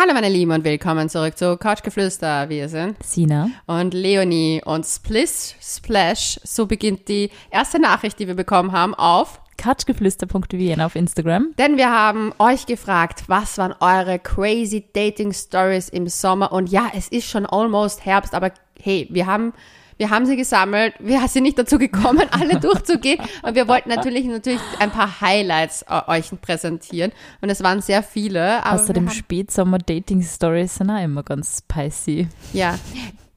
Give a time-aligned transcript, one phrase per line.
[0.00, 2.48] Hallo meine Lieben und willkommen zurück zu Couchgeflüster.
[2.48, 3.50] Wir sind Sina.
[3.66, 6.38] und Leonie und Splish Splash.
[6.44, 9.40] So beginnt die erste Nachricht, die wir bekommen haben auf.
[9.56, 11.52] Couchgeflüster.wien auf Instagram.
[11.58, 16.52] Denn wir haben euch gefragt, was waren eure crazy Dating Stories im Sommer?
[16.52, 19.52] Und ja, es ist schon almost Herbst, aber hey, wir haben
[19.98, 20.94] wir haben sie gesammelt.
[21.00, 23.20] Wir sind nicht dazu gekommen, alle durchzugehen.
[23.42, 27.12] Und wir wollten natürlich, natürlich ein paar Highlights äh, euch präsentieren.
[27.40, 28.64] Und es waren sehr viele.
[28.64, 32.28] Außerdem Spätsommer-Dating-Stories sind auch immer ganz spicy.
[32.52, 32.78] Ja.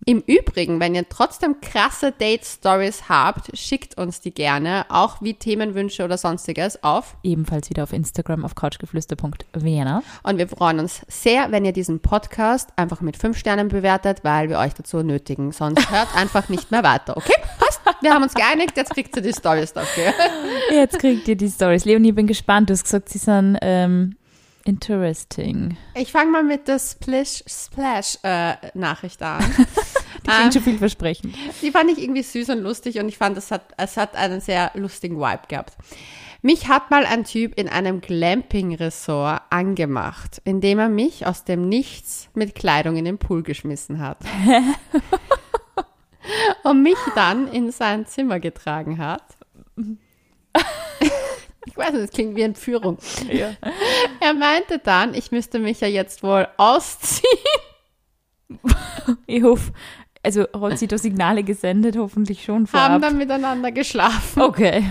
[0.05, 6.03] Im Übrigen, wenn ihr trotzdem krasse Date-Stories habt, schickt uns die gerne, auch wie Themenwünsche
[6.03, 7.15] oder sonstiges auf.
[7.21, 10.01] Ebenfalls wieder auf Instagram auf couchgeflüster.wiener.
[10.23, 14.49] Und wir freuen uns sehr, wenn ihr diesen Podcast einfach mit fünf Sternen bewertet, weil
[14.49, 15.51] wir euch dazu nötigen.
[15.51, 17.35] Sonst hört einfach nicht mehr weiter, okay?
[17.59, 17.81] Passt.
[18.01, 20.13] Wir haben uns geeinigt, jetzt kriegt ihr die Stories dafür.
[20.71, 21.85] Jetzt kriegt ihr die Stories.
[21.85, 22.69] Leonie, ich bin gespannt.
[22.69, 24.15] Du hast gesagt, sie sind ähm,
[24.65, 25.77] interesting.
[25.95, 28.73] Ich fange mal mit der Splish Splash äh, an.
[30.23, 31.35] Die klingt schon vielversprechend.
[31.61, 34.39] Die fand ich irgendwie süß und lustig und ich fand, es hat, es hat einen
[34.39, 35.75] sehr lustigen Vibe gehabt.
[36.43, 42.29] Mich hat mal ein Typ in einem Glamping-Resort angemacht, indem er mich aus dem Nichts
[42.33, 44.17] mit Kleidung in den Pool geschmissen hat.
[46.63, 49.23] und mich dann in sein Zimmer getragen hat.
[51.65, 52.97] Ich weiß nicht, das klingt wie Entführung.
[54.19, 57.27] Er meinte dann, ich müsste mich ja jetzt wohl ausziehen.
[59.27, 59.71] Ich hoffe,
[60.23, 62.89] also hat sie da Signale gesendet, hoffentlich schon vorab.
[62.89, 64.41] haben dann miteinander geschlafen.
[64.41, 64.83] okay.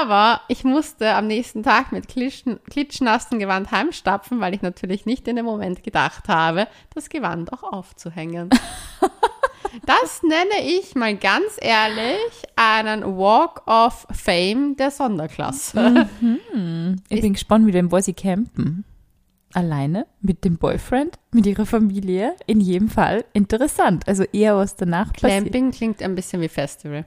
[0.00, 5.26] Aber ich musste am nächsten Tag mit klitschen, klitschnassen Gewand heimstapfen, weil ich natürlich nicht
[5.26, 8.50] in dem Moment gedacht habe, das Gewand auch aufzuhängen.
[9.84, 16.08] Das nenne ich mal ganz ehrlich einen Walk of Fame der Sonderklasse.
[17.08, 18.84] Ich bin gespannt, mit wem war sie campen.
[19.52, 20.06] Alleine?
[20.20, 21.18] Mit dem Boyfriend?
[21.32, 22.34] Mit ihrer Familie?
[22.46, 24.06] In jedem Fall interessant.
[24.06, 25.44] Also eher was danach passiert.
[25.44, 27.04] Camping klingt ein bisschen wie Festival.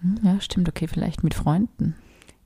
[0.00, 0.68] Hm, Ja, stimmt.
[0.68, 1.96] Okay, vielleicht mit Freunden.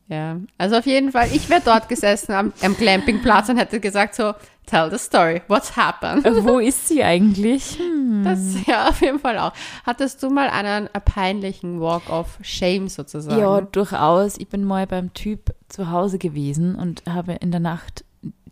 [0.08, 4.14] Ja, also auf jeden Fall, ich wäre dort gesessen am, am Glampingplatz und hätte gesagt
[4.14, 4.32] so,
[4.68, 6.24] tell the story, what's happened?
[6.24, 7.78] Äh, Wo ist sie eigentlich?
[8.08, 8.24] Hm.
[8.24, 9.52] Das ja, auf jeden Fall auch.
[9.84, 13.38] Hattest du mal einen äh, peinlichen Walk of Shame sozusagen?
[13.38, 14.38] Ja, durchaus.
[14.38, 18.04] Ich bin mal beim Typ zu Hause gewesen und habe in der Nacht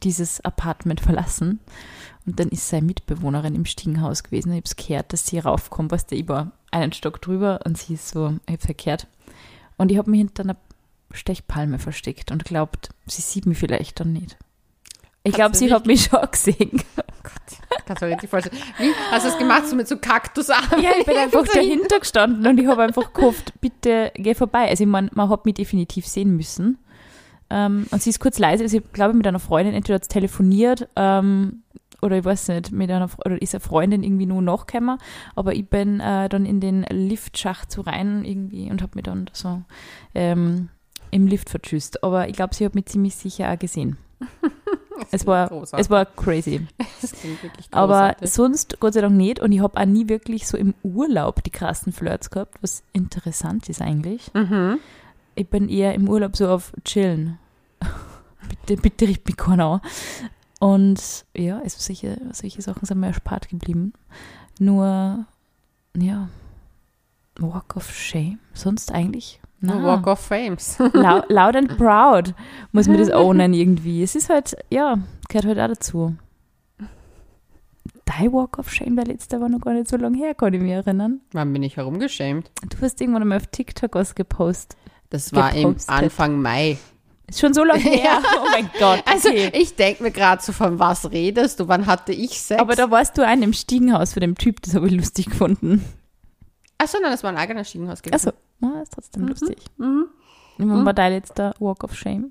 [0.02, 1.60] dieses Apartment verlassen.
[2.26, 4.52] Und dann ist seine Mitbewohnerin im Stiegenhaus gewesen.
[4.52, 7.94] Ich habe es gehört, dass sie raufkommt, was der über einen Stock drüber und sie
[7.94, 9.06] ist so, ich habe verkehrt.
[9.76, 10.56] Und ich habe mich hinter einer
[11.12, 14.36] Stechpalme versteckt und glaubt, sie sieht mich vielleicht dann nicht.
[15.26, 16.82] Ich glaube, sie hat mich schon gesehen.
[17.84, 18.56] Kannst du richtig vorstellen.
[18.78, 18.92] Wie?
[19.10, 20.82] Hast du das gemacht, so mit so Kaktusarmen?
[20.82, 24.68] Ja, ich bin einfach dahinter gestanden und ich habe einfach gehofft, bitte geh vorbei.
[24.68, 26.78] Also ich meine, man hat mich definitiv sehen müssen.
[27.50, 30.88] Ähm, und sie ist kurz leise, also ich glaube mit einer Freundin, entweder hat telefoniert
[30.96, 31.62] ähm,
[32.02, 34.98] oder ich weiß nicht, mit einer oder ist eine Freundin irgendwie nur nachgekommen,
[35.36, 39.30] aber ich bin äh, dann in den Liftschacht so rein irgendwie und habe mich dann
[39.32, 39.62] so
[40.14, 40.70] ähm,
[41.12, 42.02] im Lift vertschüsst.
[42.02, 43.96] Aber ich glaube, sie hat mich ziemlich sicher auch gesehen.
[45.10, 45.84] Es war, großartig.
[45.84, 46.66] es war crazy.
[47.70, 48.30] Aber großartig.
[48.32, 49.40] sonst Gott sei Dank nicht.
[49.40, 53.68] Und ich habe auch nie wirklich so im Urlaub die krassen Flirts gehabt, was interessant
[53.68, 54.32] ist eigentlich.
[54.34, 54.78] Mhm.
[55.34, 57.38] Ich bin eher im Urlaub so auf Chillen.
[58.48, 59.80] bitte, bitte riecht mich keiner an.
[60.58, 63.92] Und ja, also solche, solche Sachen sind mir erspart geblieben.
[64.58, 65.26] Nur,
[65.96, 66.28] ja,
[67.38, 68.38] Walk of Shame.
[68.54, 69.40] Sonst eigentlich?
[69.60, 70.78] No Na, Walk of Fames.
[70.92, 72.34] Lau loud and proud
[72.72, 74.02] muss man das ownen irgendwie.
[74.02, 76.16] Es ist halt, ja, gehört halt auch dazu.
[78.04, 80.60] Dein Walk of Shame, der letzte war noch gar nicht so lange her, kann ich
[80.60, 81.20] mich erinnern.
[81.32, 82.50] Wann bin ich herumgeschämt?
[82.68, 84.78] Du hast irgendwann einmal auf TikTok was gepostet.
[85.10, 85.94] Das war im Gepostet.
[85.94, 86.78] Anfang Mai.
[87.28, 88.22] Ist schon so lange her.
[88.40, 89.02] Oh mein Gott.
[89.06, 89.50] Also okay.
[89.54, 91.68] ich denke mir gerade so, von was redest du?
[91.68, 92.60] Wann hatte ich Sex?
[92.60, 95.84] Aber da warst du ein im Stiegenhaus für den Typ, das habe ich lustig gefunden.
[96.78, 98.14] Achso, nein, das war ein eigener Stiegenhaus gewesen.
[98.14, 99.58] Also, ja, ist trotzdem lustig.
[99.78, 100.06] Mhm.
[100.58, 102.30] Wann war dein letzter Walk of Shame?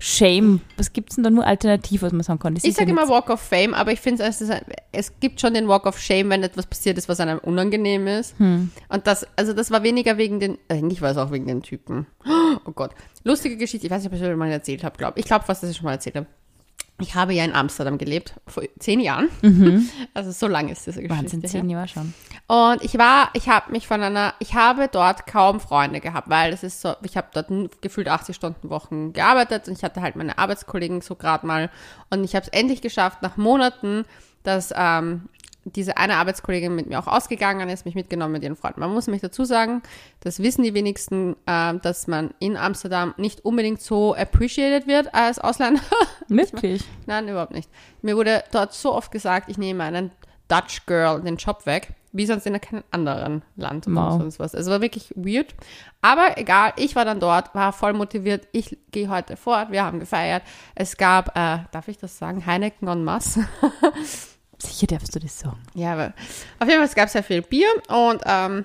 [0.00, 0.60] Shame.
[0.76, 2.54] Was gibt es denn da nur alternativ, was man sagen kann?
[2.54, 4.42] Das Ich ist ja sage immer Walk of Fame, aber ich finde es,
[4.92, 8.38] es gibt schon den Walk of Shame, wenn etwas passiert ist, was einem unangenehm ist.
[8.38, 8.70] Hm.
[8.88, 12.06] Und das, also das war weniger wegen den, eigentlich war es auch wegen den Typen.
[12.66, 12.90] Oh Gott.
[13.24, 15.24] Lustige Geschichte, ich weiß nicht, ob ich das schon mal erzählt habe, glaube ich.
[15.24, 16.26] Ich glaube fast, dass ich schon mal erzählt habe.
[17.00, 19.28] Ich habe ja in Amsterdam gelebt, vor zehn Jahren.
[20.14, 21.14] Also so lange ist diese Geschichte.
[21.14, 21.18] Mhm.
[21.22, 22.12] Wahnsinn, zehn Jahre schon.
[22.48, 26.50] Und ich war, ich habe mich von einer, ich habe dort kaum Freunde gehabt, weil
[26.50, 27.50] das ist so, ich habe dort
[27.82, 31.70] gefühlt 80 Stunden Wochen gearbeitet und ich hatte halt meine Arbeitskollegen so gerade mal
[32.10, 34.04] und ich habe es endlich geschafft, nach Monaten,
[34.42, 35.28] dass ähm,
[35.64, 38.80] diese eine Arbeitskollegin mit mir auch ausgegangen ist, mich mitgenommen mit ihren Freunden.
[38.80, 39.82] Man muss mich dazu sagen,
[40.20, 45.38] das wissen die wenigsten, äh, dass man in Amsterdam nicht unbedingt so appreciated wird als
[45.38, 45.82] Ausländer.
[46.28, 46.84] Wirklich?
[47.06, 47.70] Nein, überhaupt nicht.
[48.02, 50.10] Mir wurde dort so oft gesagt, ich nehme einen
[50.48, 53.92] Dutch Girl den Job weg, wie sonst in keinem anderen Land Wow.
[53.96, 54.54] oder sonst was.
[54.54, 55.54] Also war wirklich weird.
[56.00, 58.48] Aber egal, ich war dann dort, war voll motiviert.
[58.52, 60.42] Ich gehe heute fort, wir haben gefeiert.
[60.74, 63.46] Es gab, äh, darf ich das sagen, Heineken en masse.
[64.58, 65.62] Sicher darfst du das sagen.
[65.74, 66.14] Ja, aber
[66.58, 68.64] auf jeden Fall, es gab sehr viel Bier und ähm,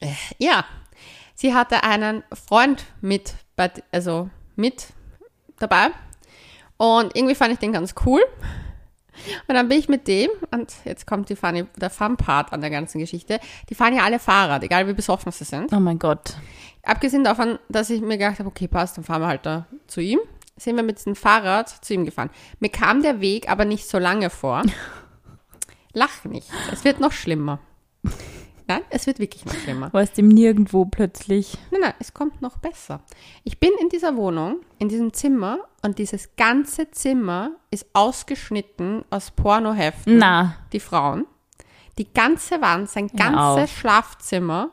[0.00, 0.64] äh, ja,
[1.34, 3.34] sie hatte einen Freund mit,
[3.92, 4.88] also mit
[5.58, 5.88] dabei
[6.76, 8.20] und irgendwie fand ich den ganz cool.
[9.46, 12.70] Und dann bin ich mit dem, und jetzt kommt die funny, der Fun-Part an der
[12.70, 15.72] ganzen Geschichte, die fahren ja alle Fahrrad, egal wie besoffen sie sind.
[15.72, 16.34] Oh mein Gott.
[16.82, 20.00] Abgesehen davon, dass ich mir gedacht habe, okay, passt, dann fahren wir halt da zu
[20.00, 20.18] ihm,
[20.56, 22.30] sind wir mit diesem Fahrrad zu ihm gefahren.
[22.60, 24.62] Mir kam der Weg aber nicht so lange vor.
[25.92, 27.60] Lach nicht, es wird noch schlimmer.
[28.66, 29.92] Nein, es wird wirklich noch schlimmer.
[29.92, 31.58] Warst im Nirgendwo plötzlich.
[31.70, 33.02] Nein, nein, es kommt noch besser.
[33.44, 39.30] Ich bin in dieser Wohnung, in diesem Zimmer und dieses ganze Zimmer ist ausgeschnitten aus
[39.32, 40.16] Pornoheften.
[40.16, 40.56] Na.
[40.72, 41.26] Die Frauen.
[41.98, 43.70] Die ganze Wand, sein ganzes.
[43.70, 44.70] Schlafzimmer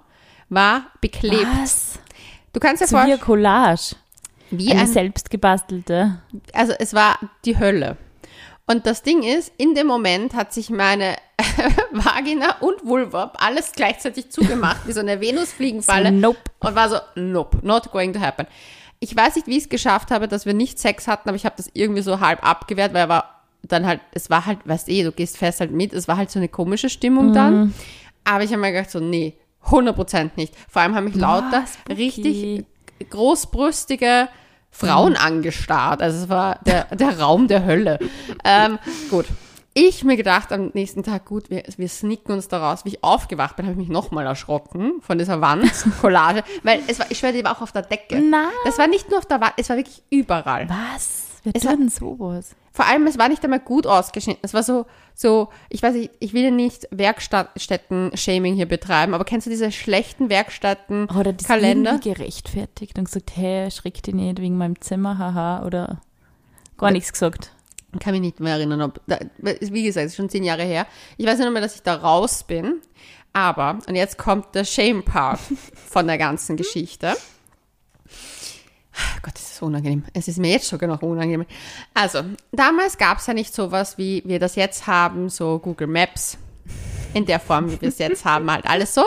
[0.50, 1.48] war beklebt.
[1.62, 2.00] Was?
[2.54, 3.95] Du kannst dir vorstellen, Collage.
[4.51, 6.21] Wie Eine ein selbstgebastelte.
[6.53, 7.98] also es war die Hölle.
[8.68, 11.15] Und das Ding ist, in dem Moment hat sich meine
[11.92, 16.09] Vagina und Vulva alles gleichzeitig zugemacht, wie so eine Venusfliegenfalle.
[16.09, 16.39] So, nope.
[16.59, 18.48] Und war so, nope, not going to happen.
[19.00, 21.45] Ich weiß nicht, wie ich es geschafft habe, dass wir nicht Sex hatten, aber ich
[21.45, 24.89] habe das irgendwie so halb abgewehrt, weil er war dann halt, es war halt, weißt
[24.89, 27.74] eh, du gehst fest halt mit, es war halt so eine komische Stimmung dann.
[28.24, 30.54] Aber ich habe mir gedacht so, nee, 100% nicht.
[30.69, 32.65] Vor allem haben mich lauter richtig
[33.06, 34.30] großbrüstige
[34.71, 36.01] Frauen angestarrt.
[36.01, 38.00] Also es war der, der Raum der Hölle.
[38.44, 39.25] Ähm, gut.
[39.74, 42.83] Ich mir gedacht am nächsten Tag, gut, wir, wir sneaken uns da raus.
[42.83, 46.44] Wie ich aufgewacht bin, habe ich mich nochmal erschrocken von dieser Wand-Collage.
[46.63, 48.19] weil es war, ich schwöre, die war auch auf der Decke.
[48.19, 48.50] Nein.
[48.65, 50.68] Das war nicht nur auf der Wand, es war wirklich überall.
[50.68, 51.27] Was?
[51.44, 52.54] Wer Es denn sowas?
[52.74, 54.42] Vor allem, es war nicht einmal gut ausgeschnitten.
[54.44, 59.25] Es war so, so, ich weiß nicht, ich will ja nicht Werkstätten-Shaming hier betreiben, aber
[59.25, 61.19] kennst du diese schlechten Werkstätten-Kalender?
[61.19, 66.01] Oder das irgendwie gerechtfertigt und gesagt, hey, schreck dich nicht wegen meinem Zimmer, haha, oder
[66.77, 67.51] gar nichts gesagt.
[67.99, 70.87] kann mich nicht mehr erinnern, ob, da, wie gesagt, es ist schon zehn Jahre her.
[71.17, 72.81] Ich weiß nur mehr, dass ich da raus bin.
[73.33, 75.39] Aber, und jetzt kommt der Shame-Part
[75.89, 77.15] von der ganzen Geschichte.
[79.21, 80.03] Gott, das ist unangenehm.
[80.13, 81.45] Es ist mir jetzt sogar noch unangenehm.
[81.93, 82.21] Also,
[82.51, 86.38] damals gab es ja nicht sowas, wie wir das jetzt haben, so Google Maps.
[87.13, 89.03] In der Form, wie wir es jetzt haben, halt alles so.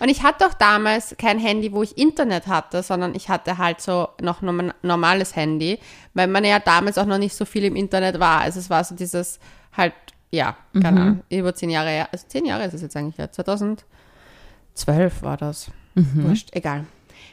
[0.00, 3.80] Und ich hatte auch damals kein Handy, wo ich Internet hatte, sondern ich hatte halt
[3.80, 5.78] so noch norm- normales Handy,
[6.12, 8.42] weil man ja damals auch noch nicht so viel im Internet war.
[8.42, 9.38] Also es war so dieses
[9.74, 9.94] halt,
[10.30, 12.08] ja, keine Ahnung, über zehn Jahre her.
[12.12, 13.32] Also zehn Jahre ist es jetzt eigentlich ja.
[13.32, 13.82] 2012
[15.22, 15.70] war das.
[15.94, 16.84] Wurscht, egal.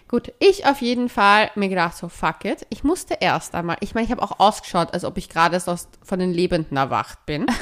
[0.07, 2.68] Gut, ich auf jeden Fall mir gedacht, so fuck it.
[2.69, 6.19] Ich musste erst einmal, ich meine, ich habe auch ausgeschaut, als ob ich gerade von
[6.19, 7.48] den Lebenden erwacht bin.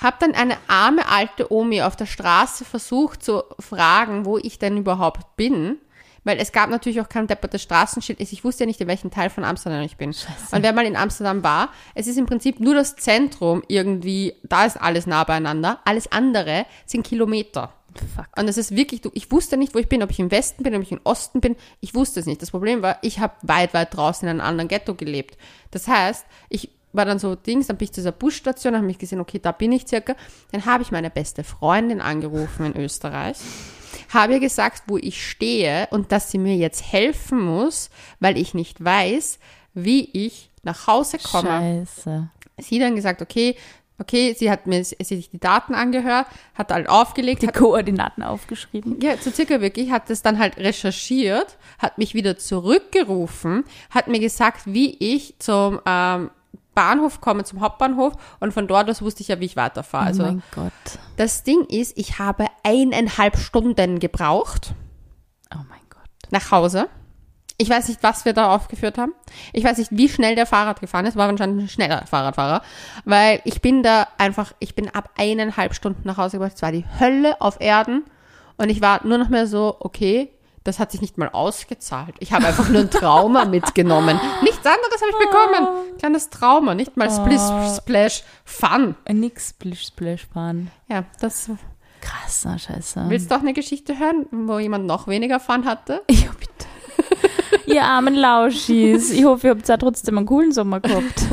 [0.00, 4.76] Hab dann eine arme alte Omi auf der Straße versucht zu fragen, wo ich denn
[4.76, 5.78] überhaupt bin.
[6.22, 8.20] Weil es gab natürlich auch kein deppertes Straßenschild.
[8.20, 10.10] Ich wusste ja nicht, in welchem Teil von Amsterdam ich bin.
[10.10, 14.66] Und wer mal in Amsterdam war, es ist im Prinzip nur das Zentrum irgendwie, da
[14.66, 15.80] ist alles nah beieinander.
[15.84, 17.72] Alles andere sind Kilometer.
[18.14, 18.28] Fuck.
[18.38, 20.62] Und es ist wirklich, du, ich wusste nicht, wo ich bin, ob ich im Westen
[20.62, 21.56] bin, ob ich im Osten bin.
[21.80, 22.42] Ich wusste es nicht.
[22.42, 25.36] Das Problem war, ich habe weit, weit draußen in einem anderen Ghetto gelebt.
[25.70, 28.98] Das heißt, ich war dann so Dings, dann bin ich zu dieser Busstation, habe mich
[28.98, 30.14] gesehen, okay, da bin ich circa.
[30.52, 33.36] Dann habe ich meine beste Freundin angerufen in Österreich,
[34.10, 38.54] habe ihr gesagt, wo ich stehe und dass sie mir jetzt helfen muss, weil ich
[38.54, 39.38] nicht weiß,
[39.74, 41.48] wie ich nach Hause komme
[41.86, 42.30] Scheiße.
[42.58, 43.56] sie dann gesagt, okay,
[44.00, 47.54] okay, sie hat mir sie hat sich die Daten angehört, hat halt aufgelegt, Die hat,
[47.54, 49.00] Koordinaten aufgeschrieben.
[49.00, 54.20] ja, so circa wirklich, hat das dann halt recherchiert, hat mich wieder zurückgerufen, hat mir
[54.20, 56.30] gesagt, wie ich zum ähm,
[56.74, 60.04] Bahnhof komme, zum Hauptbahnhof und von dort aus wusste ich ja, wie ich weiterfahre.
[60.04, 60.72] oh Also mein Gott.
[61.16, 64.74] das Ding ist, ich habe eineinhalb Stunden gebraucht
[65.52, 66.08] Oh mein Gott.
[66.30, 66.88] nach Hause.
[67.60, 69.12] Ich weiß nicht, was wir da aufgeführt haben.
[69.52, 71.16] Ich weiß nicht, wie schnell der Fahrrad gefahren ist.
[71.16, 72.62] War anscheinend ein schneller Fahrradfahrer.
[73.04, 76.52] Weil ich bin da einfach, ich bin ab eineinhalb Stunden nach Hause gebracht.
[76.54, 78.04] Es war die Hölle auf Erden.
[78.58, 80.30] Und ich war nur noch mehr so, okay,
[80.62, 82.14] das hat sich nicht mal ausgezahlt.
[82.20, 84.20] Ich habe einfach nur ein Trauma mitgenommen.
[84.42, 85.98] Nichts anderes habe ich bekommen.
[85.98, 87.40] Kleines Trauma, nicht mal Splish,
[87.76, 88.94] Splash, Fun.
[89.10, 90.70] Nix Splish Splash fahren.
[90.88, 91.50] Ja, das.
[92.00, 93.06] Krass, ah, scheiße.
[93.08, 96.02] Willst du auch eine Geschichte hören, wo jemand noch weniger Fun hatte?
[96.10, 96.68] Ja, bitte.
[97.66, 99.10] Ihr armen Lauschis.
[99.10, 101.22] Ich hoffe, ihr habt auch trotzdem einen coolen Sommer gehabt.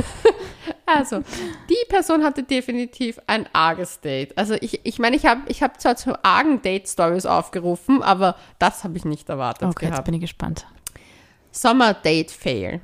[0.88, 1.22] Also,
[1.68, 4.38] die Person hatte definitiv ein arges Date.
[4.38, 8.84] Also ich ich, meine, ich habe ich hab zwar zu argen Date-Stories aufgerufen, aber das
[8.84, 10.04] habe ich nicht erwartet Okay, jetzt gehabt.
[10.04, 10.64] bin ich gespannt.
[11.50, 12.80] Sommer-Date-Fail.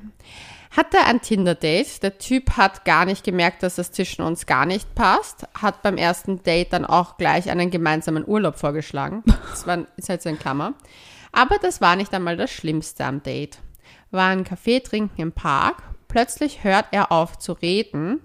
[0.77, 2.03] Hatte ein Tinder-Date.
[2.03, 5.47] Der Typ hat gar nicht gemerkt, dass es zwischen uns gar nicht passt.
[5.61, 9.23] Hat beim ersten Date dann auch gleich einen gemeinsamen Urlaub vorgeschlagen.
[9.51, 10.73] Das war, ist halt so in Klammer.
[11.33, 13.59] Aber das war nicht einmal das Schlimmste am Date.
[14.11, 15.83] War ein Kaffee trinken im Park.
[16.09, 18.21] Plötzlich hört er auf zu reden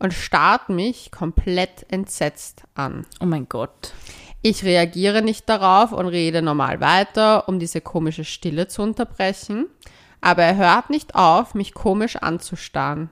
[0.00, 3.06] und starrt mich komplett entsetzt an.
[3.20, 3.92] Oh mein Gott.
[4.42, 9.66] Ich reagiere nicht darauf und rede normal weiter, um diese komische Stille zu unterbrechen.
[10.20, 13.10] Aber er hört nicht auf, mich komisch anzustarren.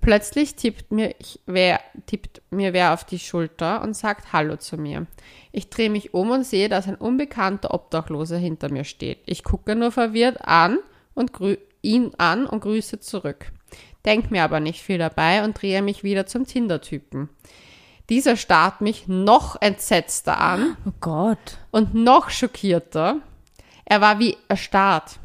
[0.00, 1.14] Plötzlich tippt mir,
[1.46, 5.06] wer, tippt mir wer auf die Schulter und sagt Hallo zu mir.
[5.52, 9.18] Ich drehe mich um und sehe, dass ein unbekannter Obdachloser hinter mir steht.
[9.26, 10.78] Ich gucke nur verwirrt an
[11.14, 11.32] und
[11.82, 13.52] ihn an und grüße zurück.
[14.04, 17.28] Denk mir aber nicht viel dabei und drehe mich wieder zum Tinder-Typen.
[18.08, 21.58] Dieser starrt mich noch entsetzter an Oh Gott.
[21.70, 23.18] und noch schockierter.
[23.84, 25.18] Er war wie erstarrt.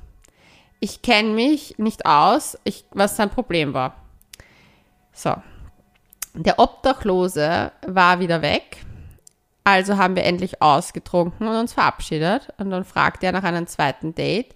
[0.79, 3.95] Ich kenne mich nicht aus, ich, was sein Problem war.
[5.13, 5.35] So.
[6.33, 8.85] Der Obdachlose war wieder weg.
[9.63, 12.49] Also haben wir endlich ausgetrunken und uns verabschiedet.
[12.57, 14.55] Und dann fragte er nach einem zweiten Date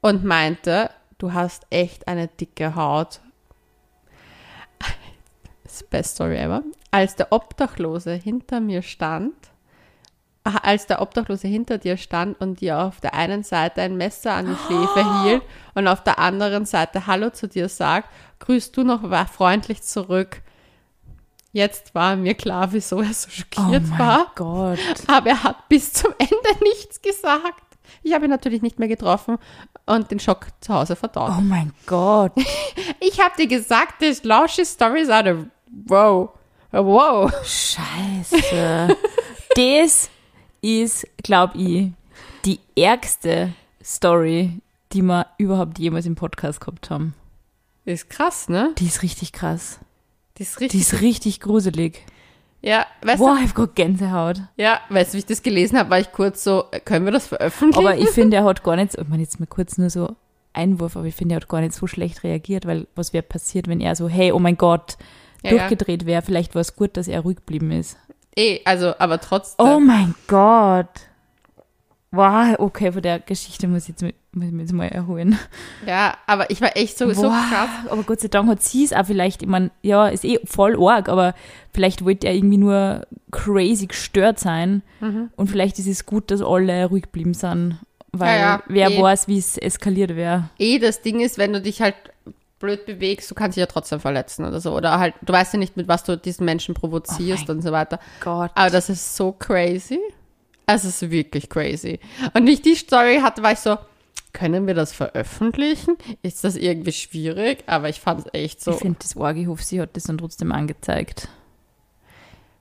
[0.00, 3.20] und meinte, du hast echt eine dicke Haut.
[5.90, 6.62] Best Story ever.
[6.90, 9.49] Als der Obdachlose hinter mir stand,
[10.44, 14.46] als der Obdachlose hinter dir stand und dir auf der einen Seite ein Messer an
[14.46, 15.42] die Schläfe hielt
[15.74, 20.42] und auf der anderen Seite Hallo zu dir sagt, grüßt du noch freundlich zurück.
[21.52, 24.32] Jetzt war mir klar, wieso er so Oh schockiert mein war.
[24.36, 24.78] Gott.
[25.08, 27.64] Aber er hat bis zum Ende nichts gesagt.
[28.02, 29.36] Ich habe ihn natürlich nicht mehr getroffen
[29.84, 31.32] und den Schock zu Hause verdaut.
[31.36, 32.32] Oh mein Gott.
[33.00, 35.38] Ich habe dir gesagt, das lausche Stories out of
[35.86, 36.30] wow.
[36.70, 37.32] Wow.
[37.44, 38.96] Scheiße.
[39.56, 40.10] das
[40.60, 41.90] ist, glaube ich,
[42.44, 43.52] die ärgste
[43.82, 44.60] Story,
[44.92, 47.14] die wir überhaupt jemals im Podcast gehabt haben.
[47.84, 48.74] Ist krass, ne?
[48.78, 49.78] Die ist richtig krass.
[50.38, 50.80] Die ist Die richtig.
[50.80, 52.04] ist richtig gruselig.
[52.62, 54.38] ja, weißt Boah, ich hab Gänsehaut.
[54.38, 57.12] du, ja, weißt du, wie ich das gelesen habe, war ich kurz so, können wir
[57.12, 57.86] das veröffentlichen?
[57.86, 60.14] Aber ich finde, er hat gar nicht, ich meine jetzt mal kurz nur so
[60.52, 63.68] Einwurf, aber ich finde, er hat gar nicht so schlecht reagiert, weil was wäre passiert,
[63.68, 64.96] wenn er so, hey, oh mein Gott,
[65.42, 65.50] ja.
[65.50, 66.22] durchgedreht wäre?
[66.22, 67.96] Vielleicht war es gut, dass er ruhig geblieben ist.
[68.36, 69.66] Eh, also, aber trotzdem.
[69.66, 70.88] Oh mein Gott.
[72.12, 75.38] Wow, okay, von der Geschichte muss ich jetzt, mit- muss ich mich jetzt mal erholen.
[75.86, 77.68] Ja, aber ich war echt so, so Boah, krass.
[77.88, 80.76] Aber Gott sei Dank hat sie es auch vielleicht, ich meine, ja, ist eh voll
[80.84, 81.34] arg, aber
[81.72, 84.82] vielleicht wollte er irgendwie nur crazy gestört sein.
[85.00, 85.30] Mhm.
[85.36, 87.78] Und vielleicht ist es gut, dass alle ruhig geblieben sind,
[88.10, 89.00] weil Ja, ja, wer eh.
[89.00, 90.50] weiß, wie es eskaliert wäre.
[90.58, 91.94] Eh, das Ding ist, wenn du dich halt
[92.60, 94.74] blöd bewegst, du kannst dich ja trotzdem verletzen oder so.
[94.74, 97.72] Oder halt, du weißt ja nicht, mit was du diesen Menschen provozierst Oh und so
[97.72, 97.98] weiter.
[98.20, 98.52] Gott.
[98.54, 99.98] Aber das ist so crazy.
[100.66, 101.98] Es ist wirklich crazy.
[102.34, 103.76] Und wie ich die Story hatte, war ich so,
[104.32, 105.96] können wir das veröffentlichen?
[106.22, 107.64] Ist das irgendwie schwierig?
[107.66, 108.72] Aber ich fand es echt so.
[108.72, 111.28] Ich finde das hoffe, sie hat das dann trotzdem angezeigt.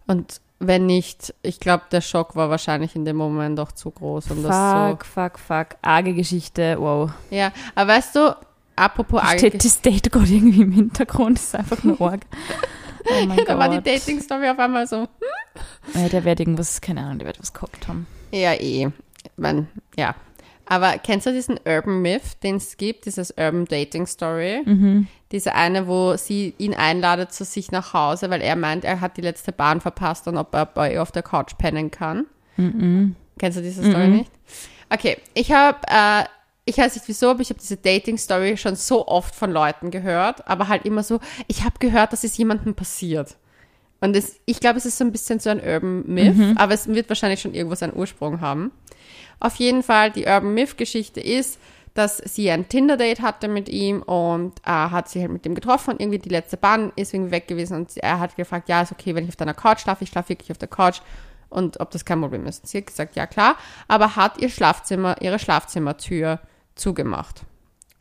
[0.08, 4.32] Und wenn nicht, ich glaube, der Schock war wahrscheinlich in dem Moment doch zu groß,
[4.32, 5.68] um das Fuck, fuck, fuck.
[5.82, 7.12] Arge Geschichte, wow.
[7.30, 7.36] so.
[7.36, 8.36] Ja, aber weißt du,
[8.80, 12.22] apropos Da arge steht das Date gerade irgendwie im Hintergrund, das ist einfach nur arg.
[13.12, 13.88] Oh mein da war die Gott.
[13.88, 15.08] Dating-Story auf einmal so.
[15.96, 18.06] Ja, der wird irgendwas, keine Ahnung, der wird was gehabt haben.
[18.32, 18.90] Ja, eh.
[19.38, 19.68] Man,
[19.98, 20.16] ja.
[20.66, 24.62] Aber kennst du diesen Urban Myth, den es gibt, dieses Urban Dating Story?
[24.66, 25.08] Mhm.
[25.32, 29.18] Diese eine, wo sie ihn einladet zu sich nach Hause, weil er meint, er hat
[29.18, 32.26] die letzte Bahn verpasst und ob er bei ihr auf der Couch pennen kann.
[32.58, 33.16] Mhm.
[33.40, 34.32] Kennst du diese Story nicht?
[34.92, 36.26] Okay, ich habe, äh,
[36.70, 40.48] ich weiß nicht wieso, aber ich habe diese Dating-Story schon so oft von Leuten gehört,
[40.48, 43.38] aber halt immer so, ich habe gehört, dass es jemandem passiert.
[44.02, 46.88] Und es, ich glaube, es ist so ein bisschen so ein Urban Myth, aber es
[46.88, 48.72] wird wahrscheinlich schon irgendwo seinen Ursprung haben.
[49.40, 51.60] Auf jeden Fall, die Urban Myth-Geschichte ist,
[51.96, 55.92] dass sie ein Tinder-Date hatte mit ihm und äh, hat sich halt mit ihm getroffen
[55.92, 58.92] und irgendwie die letzte Bahn ist irgendwie weg gewesen und er hat gefragt, ja, ist
[58.92, 61.02] okay, wenn ich auf deiner Couch schlafe, ich schlafe wirklich auf der Couch
[61.50, 62.68] und ob das kein Problem ist.
[62.68, 63.58] Sie hat gesagt, ja klar,
[63.88, 66.40] aber hat ihr Schlafzimmer, ihre Schlafzimmertür
[66.80, 67.44] zugemacht.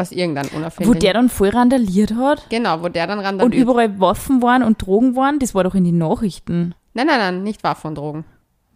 [0.01, 1.01] Aus irgendeinem Wo unerfindlichen.
[1.01, 4.81] der dann voll randaliert hat genau, wo der dann ran und überall Waffen waren und
[4.81, 6.75] Drogen waren, das war doch in den Nachrichten.
[6.95, 8.25] Nein, nein, nein, nicht Waffen und Drogen.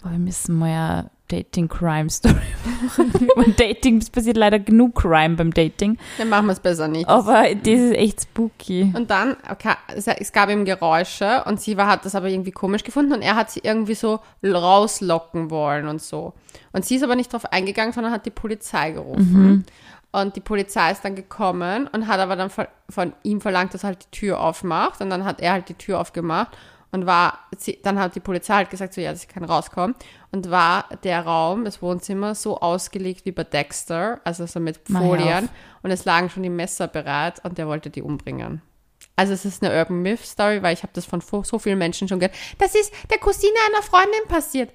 [0.02, 2.34] Boah, wir müssen mal eine Dating-Crime-Story
[2.82, 3.28] machen.
[3.36, 5.96] und Dating, es passiert leider genug Crime beim Dating.
[6.18, 7.08] Dann machen wir es besser nicht.
[7.08, 8.92] Aber das ist echt spooky.
[8.94, 12.82] Und dann, okay, es, gab ihm Geräusche und sie war, hat das aber irgendwie komisch
[12.82, 16.34] gefunden und er hat sie irgendwie so rauslocken wollen und so.
[16.72, 19.64] Und sie ist aber nicht drauf eingegangen, sondern hat die Polizei gerufen.
[20.12, 23.88] Und die Polizei ist dann gekommen und hat aber dann von, ihm verlangt, dass er
[23.88, 25.00] halt die Tür aufmacht.
[25.00, 26.56] Und dann hat er halt die Tür aufgemacht
[26.90, 29.96] und war, sie- dann hat die Polizei halt gesagt, so ja, sie kann rauskommen.
[30.30, 35.48] Und war der Raum, das Wohnzimmer, so ausgelegt wie bei Dexter, also so mit Folien.
[35.82, 38.60] Und es lagen schon die Messer bereit und der wollte die umbringen.
[39.16, 41.78] Also es ist eine Urban Myth Story, weil ich habe das von vo- so vielen
[41.78, 42.36] Menschen schon gehört.
[42.58, 44.70] Das ist der Cousine einer Freundin passiert.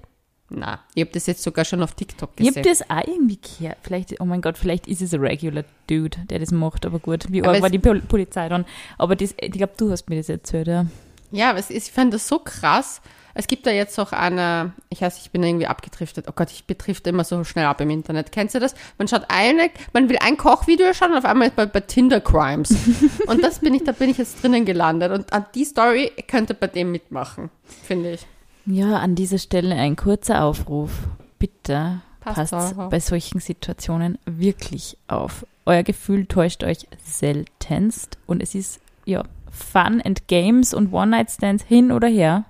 [0.50, 2.64] Na, ich habe das jetzt sogar schon auf TikTok Ich gesehen.
[2.64, 3.78] habe das auch irgendwie gehört.
[3.84, 7.26] Vielleicht, oh mein Gott, vielleicht ist es ein regular Dude, der das macht, aber gut.
[7.30, 8.66] Wie Aber arg war die Pol Polizei dann?
[8.98, 10.86] Aber das, ich glaube, du hast mir das erzählt, ja.
[11.32, 13.02] Ja, aber es ist, ich fand das so krass.
[13.34, 16.26] Es gibt da jetzt auch eine, ich weiß, ich bin irgendwie abgedriftet.
[16.28, 18.32] Oh Gott, ich betrifte immer so schnell ab im Internet.
[18.32, 18.74] Kennst du das?
[18.98, 22.22] Man schaut eine, man will ein Kochvideo schauen und auf einmal ist bei, bei Tinder
[22.22, 22.74] Crimes.
[23.28, 25.12] und das bin ich, da bin ich jetzt drinnen gelandet.
[25.12, 27.52] Und an die Story könnte bei dem mitmachen,
[27.84, 28.26] finde ich.
[28.68, 30.92] Ja, an dieser Stelle ein kurzer Aufruf.
[31.40, 35.46] Bitte Passt passt bei solchen Situationen wirklich auf.
[35.66, 41.94] Euer Gefühl täuscht euch seltenst und es ist ja Fun and Games und One-Night-Stands hin
[41.94, 42.44] oder her.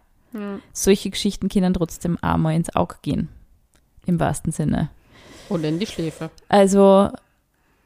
[0.74, 3.30] Solche Geschichten können trotzdem auch mal ins Auge gehen.
[4.06, 4.90] Im wahrsten Sinne.
[5.50, 6.32] Oder in die Schläfe.
[6.50, 7.10] Also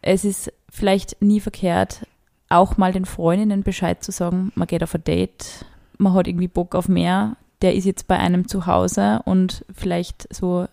[0.01, 2.07] es ist vielleicht nie verkehrt,
[2.49, 5.65] auch mal den Freundinnen Bescheid zu sagen, man geht auf ein Date,
[5.97, 10.33] man hat irgendwie Bock auf mehr, der ist jetzt bei einem zu Hause und vielleicht
[10.33, 10.67] so,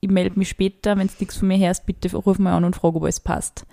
[0.00, 2.76] ich melde mich später, wenn es nichts von mir hörst, bitte ruf mal an und
[2.76, 3.66] frage, ob alles passt.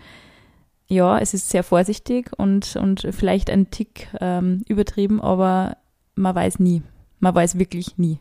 [0.88, 5.77] Ja, es ist sehr vorsichtig und, und vielleicht ein Tick ähm, übertrieben, aber
[6.15, 6.84] man weiß nie.
[7.19, 8.19] Man weiß wirklich nie.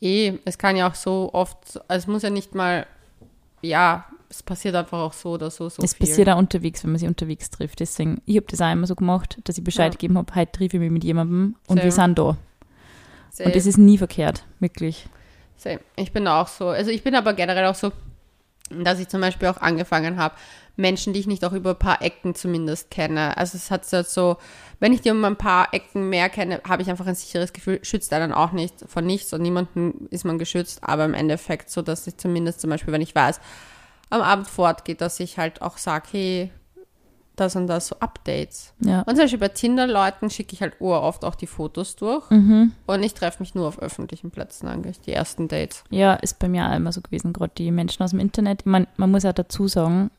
[0.00, 2.86] Eh, es kann ja auch so oft, also es muss ja nicht mal,
[3.62, 6.06] ja, es passiert einfach auch so oder so, so es viel.
[6.06, 7.80] passiert auch unterwegs, wenn man sich unterwegs trifft.
[7.80, 9.98] Deswegen, ich habe das auch immer so gemacht, dass ich Bescheid Ja.
[9.98, 12.08] gegeben habe, heute treffe ich mich mit jemandem und wir Same.
[12.08, 12.36] sind da.
[13.34, 13.46] Same.
[13.48, 15.06] Und das ist nie verkehrt, wirklich.
[15.56, 15.80] Same.
[15.96, 16.68] Ich bin auch so.
[16.68, 17.92] Also ich bin aber generell auch so,
[18.70, 20.34] dass ich zum Beispiel auch angefangen habe,
[20.76, 23.36] Menschen, die ich nicht auch über ein paar Ecken zumindest kenne.
[23.36, 24.36] Also es hat so- so,
[24.80, 27.80] wenn ich die um ein paar Ecken mehr kenne, habe ich einfach ein sicheres Gefühl,
[27.82, 31.82] schützt einen auch nicht von nichts und niemanden ist man geschützt, aber im Endeffekt so,
[31.82, 33.40] dass ich zumindest zum Beispiel, wenn ich weiß,
[34.10, 36.50] am Abend fortgeht, dass ich halt auch sage, hey,
[37.36, 38.74] das und das, so Updates.
[38.80, 39.00] Ja.
[39.02, 42.72] Und zum Beispiel bei Tinder-Leuten schicke ich halt oft auch die Fotos durch Mhm.
[42.86, 45.84] und ich treffe mich nur auf öffentlichen Plätzen eigentlich, die ersten Dates.
[45.90, 48.66] Ja, ist bei mir auch immer so gewesen, gerade die Menschen aus dem Internet.
[48.66, 50.10] Mein, man muss auch dazu sagen,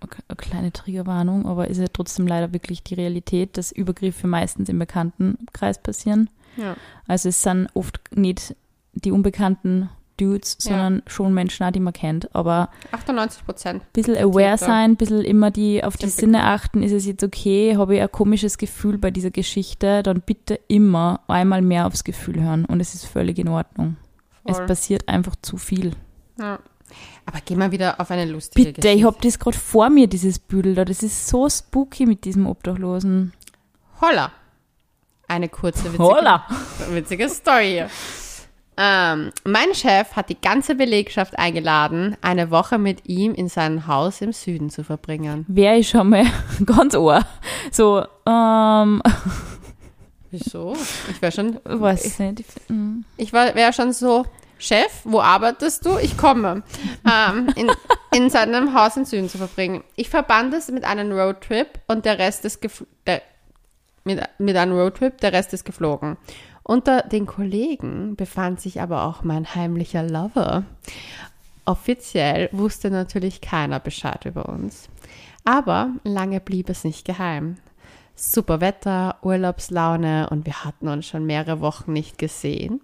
[0.00, 4.68] okay, eine kleine Triggerwarnung, aber ist ja trotzdem leider wirklich die Realität, dass Übergriffe meistens
[4.68, 6.30] im Bekanntenkreis passieren.
[6.56, 6.76] Ja.
[7.06, 8.56] Also es sind oft nicht
[8.94, 9.88] die unbekannten
[10.24, 10.70] Dudes, Ja.
[10.70, 12.34] sondern schon Menschen, auch, die man kennt.
[12.34, 13.82] Aber 98 Prozent.
[13.82, 17.22] ein bisschen aware sein, ein bisschen immer die auf die Sinne achten, ist es jetzt
[17.22, 22.04] okay, habe ich ein komisches Gefühl bei dieser Geschichte, dann bitte immer einmal mehr aufs
[22.04, 23.96] Gefühl hören und es ist völlig in Ordnung.
[24.44, 24.66] Es Voll.
[24.66, 25.92] passiert einfach zu viel.
[26.38, 26.58] Ja.
[27.24, 30.38] Aber geh mal wieder auf eine lustige Bitte, ich habe das gerade vor mir, dieses
[30.38, 30.84] Büdel da.
[30.84, 33.32] Das ist so spooky mit diesem Obdachlosen.
[34.00, 34.32] Holla.
[35.28, 36.46] Eine kurze, witzige, Holla!
[36.90, 37.88] witzige Story hier.
[38.76, 44.20] Ähm, mein Chef hat die ganze Belegschaft eingeladen, eine Woche mit ihm in seinem Haus
[44.22, 45.44] im Süden zu verbringen.
[45.48, 46.24] Wäre ich schon mal
[46.64, 47.22] ganz ohr.
[47.70, 49.02] So, ähm,
[50.30, 50.74] Wieso?
[51.10, 52.18] Ich wäre schon, weiß.
[52.18, 52.18] Ich,
[53.18, 54.24] ich wäre schon so,
[54.62, 55.98] Chef, wo arbeitest du?
[55.98, 56.62] Ich komme.
[57.04, 57.70] ähm, in,
[58.16, 59.82] in seinem Haus im Süden zu verbringen.
[59.96, 62.60] Ich verband es mit einem Roadtrip und der Rest ist
[63.06, 63.22] der,
[64.04, 66.16] mit, mit einem Roadtrip, der Rest ist geflogen.
[66.64, 70.64] Unter den Kollegen befand sich aber auch mein heimlicher Lover.
[71.64, 74.88] Offiziell wusste natürlich keiner Bescheid über uns.
[75.44, 77.56] Aber lange blieb es nicht geheim.
[78.14, 82.80] Super Wetter, Urlaubslaune und wir hatten uns schon mehrere Wochen nicht gesehen.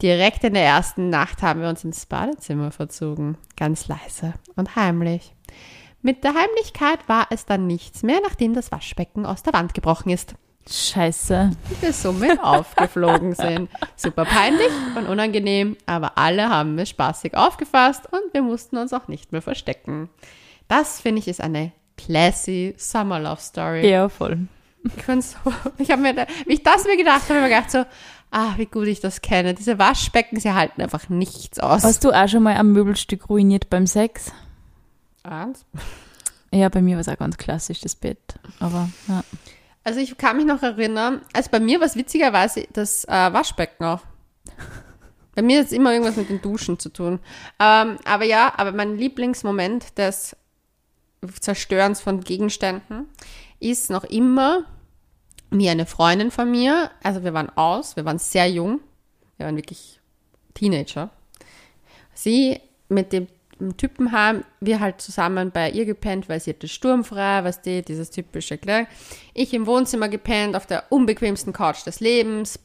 [0.00, 5.34] Direkt in der ersten Nacht haben wir uns ins Badezimmer verzogen, ganz leise und heimlich.
[6.02, 10.10] Mit der Heimlichkeit war es dann nichts mehr, nachdem das Waschbecken aus der Wand gebrochen
[10.10, 10.36] ist
[10.70, 11.50] Scheiße.
[11.70, 13.70] und wir somit aufgeflogen sind.
[13.96, 19.08] Super peinlich und unangenehm, aber alle haben es spaßig aufgefasst und wir mussten uns auch
[19.08, 20.08] nicht mehr verstecken.
[20.68, 23.88] Das finde ich ist eine classy Summer Love Story.
[23.88, 24.46] Ja, voll.
[24.84, 27.56] Ich, so, ich habe mir, da, wie ich das mir gedacht habe, habe ich mir
[27.56, 27.84] gedacht so,
[28.30, 29.54] ah, wie gut ich das kenne.
[29.54, 31.82] Diese Waschbecken, sie halten einfach nichts aus.
[31.82, 34.32] Hast du auch schon mal ein Möbelstück ruiniert beim Sex?
[35.24, 35.66] Ernst?
[36.50, 38.38] Ja, bei mir war es auch ganz klassisch, das Bett.
[38.60, 39.22] Aber ja.
[39.88, 43.86] Also ich kann mich noch erinnern, also bei mir war es witzigerweise das äh, Waschbecken
[43.86, 44.02] auch.
[45.34, 47.20] Bei mir ist immer irgendwas mit den Duschen zu tun.
[47.58, 50.36] Ähm, aber ja, aber mein Lieblingsmoment des
[51.40, 53.08] Zerstörens von Gegenständen
[53.60, 54.64] ist noch immer,
[55.50, 58.80] wie eine Freundin von mir, also wir waren aus, wir waren sehr jung,
[59.38, 60.00] wir waren wirklich
[60.52, 61.08] Teenager.
[62.12, 63.26] Sie mit dem
[63.60, 68.10] im Typenheim, wir halt zusammen bei ihr gepennt, weil sie hatte sturmfrei, was die, dieses
[68.10, 68.86] typische, klar.
[69.34, 72.58] Ich im Wohnzimmer gepennt, auf der unbequemsten Couch des Lebens.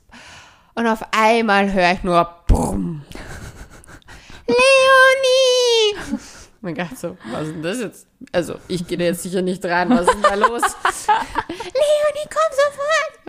[0.75, 3.03] Und auf einmal höre ich nur Brumm.
[4.47, 6.19] Leonie!
[6.61, 8.07] Mein Gott, so, was ist denn das jetzt?
[8.31, 10.61] Also, ich gehe jetzt sicher nicht rein, was ist denn da los?
[11.47, 13.22] Leonie, komm sofort!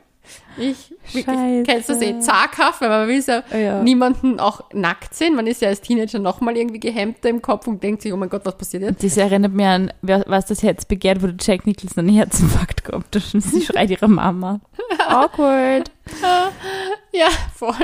[0.57, 1.62] Ich, wirklich, Scheiße.
[1.64, 3.83] kennst du das eh zaghaft, weil man will ja, Ja.
[3.83, 5.35] niemanden auch nackt sehen.
[5.35, 8.29] Man ist ja als Teenager nochmal irgendwie gehemmter im Kopf und denkt sich, oh mein
[8.29, 9.03] Gott, was passiert jetzt?
[9.03, 13.05] Das erinnert mich an, was das Herz begehrt, wo der Jack Nicholson einen Herzinfarkt hat.
[13.14, 14.61] Sie schreit ihre Mama.
[15.09, 15.90] Awkward.
[17.12, 17.75] Ja, voll.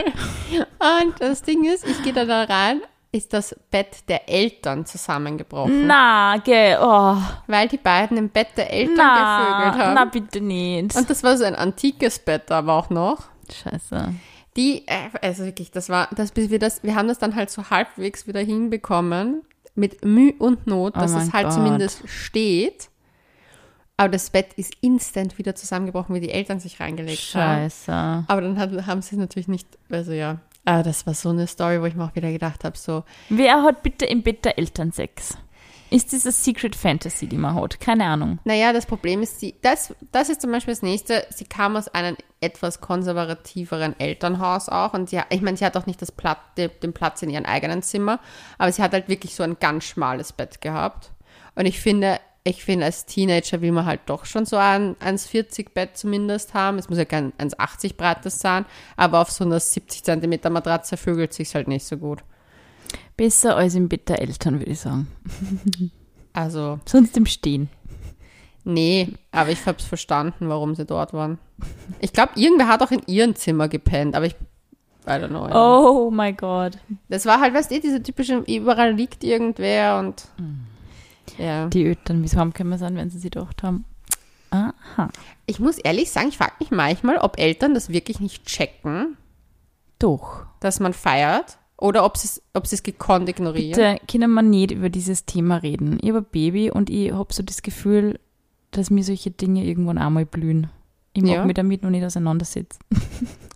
[0.58, 2.80] Und das Ding ist, ich gehe da, da rein,
[3.12, 5.86] ist das Bett der Eltern zusammengebrochen.
[5.86, 7.16] Na, gell, oh.
[7.48, 9.94] Weil die beiden im Bett der Eltern Na, gevögelt haben.
[9.94, 10.94] na bitte nicht.
[10.96, 13.24] Und das war so ein antikes Bett aber auch noch.
[13.52, 14.14] Scheiße.
[14.56, 17.50] Die, äh, also wirklich, das war, das, bis wir das, wir haben das dann halt
[17.50, 19.42] so halbwegs wieder hinbekommen,
[19.74, 21.54] mit Mühe und Not, Oh dass mein es halt Gott.
[21.54, 22.88] zumindest steht.
[24.00, 27.68] Aber das Bett ist instant wieder zusammengebrochen, wie die Eltern sich reingelegt haben.
[27.68, 28.24] Scheiße.
[28.28, 30.38] Aber dann hat, haben sie es natürlich nicht, also ja.
[30.64, 33.62] Aber das war so eine Story, wo ich mir auch wieder gedacht habe, so, Wer
[33.62, 35.36] hat bitte im Bett der Eltern Sex?
[35.90, 37.78] Ist das eine Secret Fantasy, die man hat?
[37.78, 38.38] Keine Ahnung.
[38.44, 41.88] naja, das Problem ist, sie, das, das ist zum Beispiel das nächste, sie kam aus
[41.88, 46.38] einem etwas konservativeren Elternhaus auch und sie, ich meine, sie hat auch nicht das Platz,
[46.56, 48.18] den, den Platz in ihrem eigenen Zimmer,
[48.56, 51.10] aber sie hat halt wirklich so ein ganz schmales Bett gehabt.
[51.54, 55.72] Und ich finde, ich finde, als Teenager will man halt doch schon so ein 1,40
[55.74, 56.78] Bett zumindest haben.
[56.78, 58.64] Es muss ja kein 1,80 breites sein,
[58.96, 62.24] aber auf so einer 70 Zentimeter Matratze vögelt sich halt nicht so gut.
[63.16, 65.08] Besser als im Bett der Eltern, würde ich sagen.
[66.32, 67.68] Also, Sonst im Stehen.
[68.64, 71.38] Nee, aber ich hab's verstanden, warum sie dort waren.
[71.98, 74.36] Ich glaube, irgendwer hat auch in ihrem Zimmer gepennt, aber ich.
[75.06, 75.48] I don't know.
[75.52, 76.78] Oh mein Gott.
[77.08, 80.28] Das war halt, weißt du, diese typische, überall liegt irgendwer und.
[81.38, 81.68] Ja.
[81.68, 83.84] Die Eltern, wieso haben können wir sein, wenn sie sie gedacht haben?
[84.50, 85.10] Aha.
[85.46, 89.16] Ich muss ehrlich sagen, ich frage mich manchmal, ob Eltern das wirklich nicht checken,
[89.98, 90.44] Doch.
[90.60, 93.70] dass man feiert, oder ob sie es ob sie es gekonnt ignorieren.
[93.70, 95.98] Bitte können wir nicht über dieses Thema reden.
[96.02, 98.18] Ich habe ein Baby und ich habe so das Gefühl,
[98.72, 100.68] dass mir solche Dinge irgendwann einmal blühen.
[101.14, 101.44] Ich mag Ja.
[101.44, 102.78] mich damit noch nicht auseinandersetzen.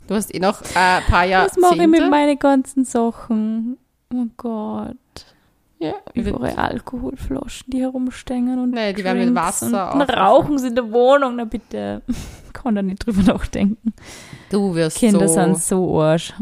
[0.06, 1.48] Du hast eh noch äh, ein paar Jahre.
[1.50, 3.76] Was mache ich mit meinen ganzen Sachen?
[4.12, 4.96] Oh Gott.
[5.88, 10.68] Ja, Überall Alkoholflaschen, die herumstehen und Nee, die werden mit Wasser und dann rauchen sie
[10.68, 11.36] in der Wohnung.
[11.36, 12.02] Na bitte.
[12.52, 13.92] Kann da nicht drüber nachdenken.
[14.50, 15.34] du wirst Kinder so.
[15.34, 16.32] sind so arsch.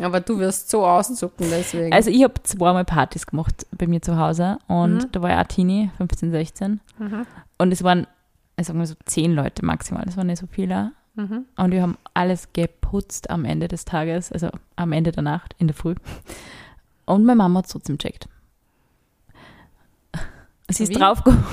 [0.00, 1.92] Aber du wirst so auszucken, deswegen.
[1.92, 5.06] Also ich habe zweimal Partys gemacht bei mir zu Hause und Mhm.
[5.12, 6.80] da war auch Teenie, 15, 16.
[6.98, 7.26] Mhm.
[7.58, 8.06] Und es waren,
[8.56, 10.92] ich sag mal so zehn Leute maximal, das waren nicht so viele.
[11.16, 11.46] Mhm.
[11.56, 15.66] Und wir haben alles geputzt am Ende des Tages, also am Ende der Nacht, in
[15.66, 15.96] der Früh.
[17.08, 18.28] Und meine Mama hat es trotzdem checkt.
[20.68, 21.44] Sie ist draufgekommen.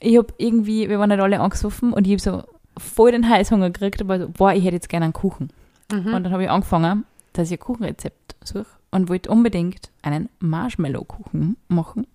[0.00, 2.44] Ich habe irgendwie, wir waren nicht alle angesoffen und ich habe so
[2.76, 5.50] voll den Heißhunger gekriegt, aber so, boah, ich hätte jetzt gerne einen Kuchen.
[5.90, 6.14] Mhm.
[6.14, 11.56] Und dann habe ich angefangen, dass ich ein Kuchenrezept suche und wollte unbedingt einen Marshmallow-Kuchen
[11.68, 12.06] machen.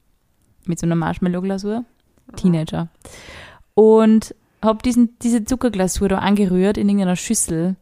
[0.66, 1.84] Mit so einer Marshmallow-Glasur.
[2.36, 2.88] Teenager.
[3.74, 7.76] Und habe diese Zuckerglasur da angerührt in irgendeiner Schüssel.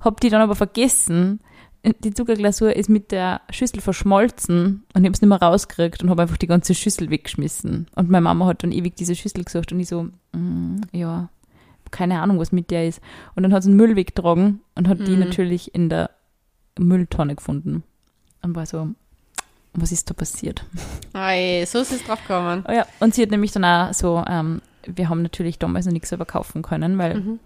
[0.00, 1.40] Habe die dann aber vergessen.
[1.84, 6.10] Die Zuckerglasur ist mit der Schüssel verschmolzen und ich habe es nicht mehr rausgekriegt und
[6.10, 7.88] habe einfach die ganze Schüssel weggeschmissen.
[7.96, 11.28] Und meine Mama hat dann ewig diese Schüssel gesucht und ich so, mm, ja,
[11.90, 13.00] keine Ahnung, was mit der ist.
[13.34, 15.18] Und dann hat sie einen Müll weggetragen und hat die Mhm.
[15.18, 16.10] natürlich in der
[16.78, 17.82] Mülltonne gefunden.
[18.42, 18.88] Und war so,
[19.74, 20.64] was ist da passiert?
[21.14, 22.64] Ei, so ist es drauf gekommen.
[22.68, 25.92] Oh ja, und sie hat nämlich dann auch so, ähm, wir haben natürlich damals noch
[25.92, 27.40] nichts selber kaufen können, weil Mhm.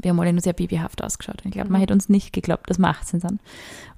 [0.00, 1.36] Wir haben alle nur sehr babyhaft ausgeschaut.
[1.44, 3.40] Und ich glaube, man hätte uns nicht geglaubt, dass wir 18 sind.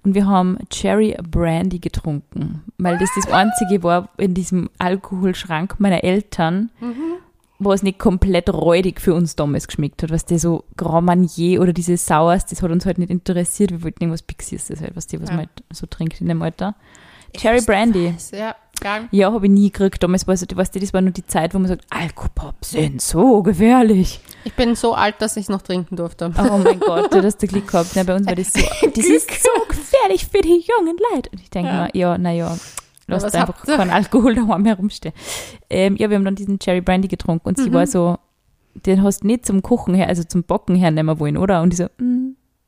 [0.04, 6.04] Und wir haben Cherry Brandy getrunken, weil das das einzige war in diesem Alkoholschrank meiner
[6.04, 6.70] Eltern,
[7.58, 10.10] wo es nicht komplett räudig für uns damals geschmeckt hat.
[10.10, 13.70] Was der so Grand Marnier oder diese Saus, das hat uns halt nicht interessiert.
[13.72, 15.36] Wir wollten irgendwas Pixieres, halt, was die, was Ja.
[15.36, 16.74] man halt so trinkt in dem Alter.
[17.36, 18.14] Cherry Brandy.
[18.32, 18.54] Ja,
[19.10, 20.02] Ja, habe ich nie gekriegt.
[20.02, 23.00] Damals war so, weißt du, das war nur die Zeit, wo man sagt, Alkopop sind
[23.02, 24.20] so gefährlich.
[24.44, 26.32] Ich bin so alt, dass ich es noch trinken durfte.
[26.38, 27.94] Oh mein Gott, du hast Glück gehabt.
[27.94, 28.60] Ja, bei uns war das so,
[28.94, 31.30] das ist so gefährlich für die jungen Leute.
[31.30, 31.82] Und ich denke Ja.
[31.82, 32.56] mir, ja, naja,
[33.06, 35.14] lasst was einfach keinen Alkohol daheim herumstehen.
[35.70, 37.74] Ähm, ja, wir haben dann diesen Cherry Brandy getrunken und sie Mhm.
[37.74, 38.18] war so,
[38.86, 41.62] den hast du nicht zum Kochen her, also zum Bocken hernehmen wollen, oder?
[41.62, 42.17] Und ich so, mm,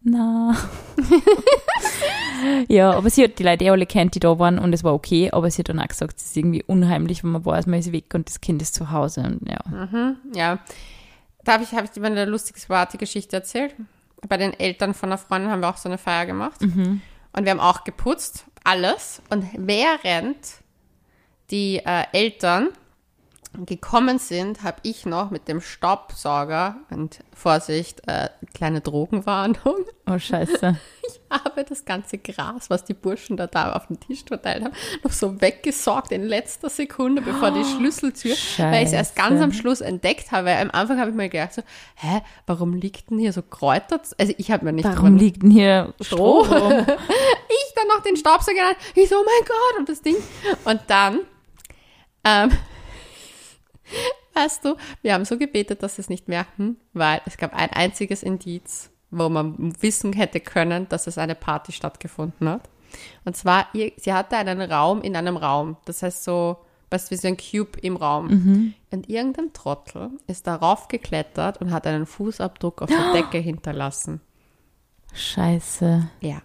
[0.02, 0.56] na.
[2.68, 4.94] ja, aber sie hat die Leute eh alle kennt, die da waren und es war
[4.94, 7.78] okay, aber sie hat dann auch gesagt, es ist irgendwie unheimlich, wenn man weiß, man
[7.78, 9.58] ist weg und das Kind ist zu Hause und ja.
[9.68, 10.58] Mhm, ja.
[11.44, 13.74] Da habe ich, hab ich dir mal eine lustige Party-Geschichte erzählt.
[14.28, 16.60] Bei den Eltern von einer Freundin haben wir auch so eine Feier gemacht.
[16.60, 17.00] Mhm.
[17.32, 19.22] Und wir haben auch geputzt, alles.
[19.30, 20.36] Und während
[21.50, 22.68] die äh, Eltern
[23.66, 30.76] gekommen sind, habe ich noch mit dem Staubsauger und Vorsicht, äh, kleine Drogenwarnung, Oh, scheiße.
[31.30, 35.12] habe das ganze Gras, was die Burschen da, da auf den Tisch verteilt haben, noch
[35.12, 39.44] so weggesaugt in letzter Sekunde, bevor die Schlüsseltür, weil ich es erst ganz Scheiße.
[39.44, 40.50] am Schluss entdeckt habe.
[40.56, 41.62] Am Anfang habe ich mir gedacht so,
[41.96, 44.00] hä, warum liegt denn hier so Kräuter?
[44.18, 46.70] Also ich habe mir nicht Warum liegt denn hier Stroh Stroh?
[46.70, 48.74] ich dann noch den Staubsauger an.
[48.96, 50.16] Ich so, oh mein Gott, und das Ding.
[50.64, 51.20] Und dann,
[52.24, 52.50] ähm,
[54.34, 57.70] weißt du, wir haben so gebetet, dass sie es nicht merken, weil es gab ein
[57.70, 62.68] einziges Indiz, wo man wissen hätte können, dass es eine Party stattgefunden hat.
[63.24, 65.76] Und zwar, sie hatte einen Raum in einem Raum.
[65.84, 66.58] Das heißt so,
[66.90, 68.74] weißt du, wie so ein Cube im Raum.
[68.90, 74.20] Und irgendein Trottel ist darauf geklettert und hat einen Fußabdruck auf der Decke hinterlassen.
[75.14, 76.08] Scheiße.
[76.20, 76.42] Ja.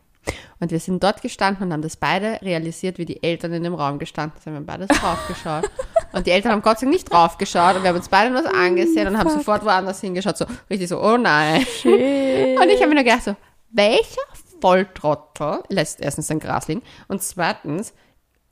[0.59, 3.73] Und wir sind dort gestanden und haben das beide realisiert, wie die Eltern in dem
[3.73, 4.53] Raum gestanden sind.
[4.53, 5.69] Wir haben beides draufgeschaut.
[6.13, 8.41] Und die Eltern haben Gott sei Dank nicht draufgeschaut und wir haben uns beide nur
[8.41, 10.37] so angesehen und haben sofort woanders hingeschaut.
[10.37, 11.57] So richtig so, oh nein.
[11.83, 13.35] Und ich habe mir nur gedacht so,
[13.71, 14.21] welcher
[14.61, 17.93] Volltrottel lässt erstens sein Gras liegen und zweitens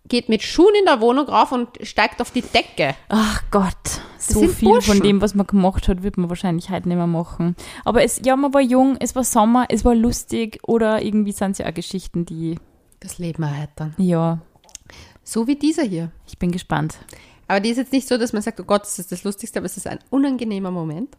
[0.08, 2.96] geht mit Schuhen in der Wohnung rauf und steigt auf die Decke.
[3.10, 4.94] Ach Gott, so viel Burschen.
[4.96, 7.56] von dem, was man gemacht hat, wird man wahrscheinlich heute nicht mehr machen.
[7.86, 11.52] Aber es, ja, man war jung, es war Sommer, es war lustig oder irgendwie sind
[11.52, 12.60] es ja auch Geschichten, die,
[13.00, 13.96] Das Leben erheitern.
[13.98, 14.40] ja,
[15.24, 16.12] So wie dieser hier.
[16.28, 16.98] ich bin gespannt.
[17.48, 19.60] Aber die ist jetzt nicht so, dass man sagt, oh Gott, das ist das Lustigste,
[19.60, 21.16] aber es ist ein unangenehmer Moment.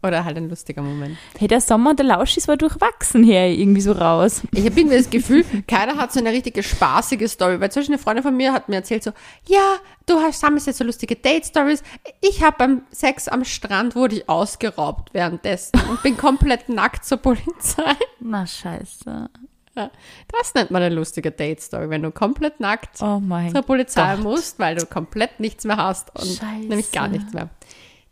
[0.00, 1.16] Oder halt ein lustiger Moment.
[1.38, 4.42] Hey, der Sommer und der Lauschis war durchwachsen her, irgendwie so raus.
[4.52, 7.60] Ich habe irgendwie das Gefühl, keiner hat so eine richtige spaßige Story.
[7.60, 9.10] Weil zum Beispiel eine Freundin von mir hat mir erzählt so,
[9.46, 11.82] ja, du hast sammelst jetzt so lustige Date-Stories.
[12.20, 17.18] Ich habe beim Sex am Strand wurde ich ausgeraubt währenddessen und bin komplett nackt zur
[17.18, 17.94] Polizei.
[18.20, 19.28] Na, scheiße.
[19.74, 23.20] Das nennt man eine lustige Date-Story, wenn du komplett nackt Oh
[23.52, 24.24] zur Polizei Gott.
[24.24, 26.66] musst, weil du komplett nichts mehr hast und Scheiße.
[26.68, 27.48] nämlich gar nichts mehr.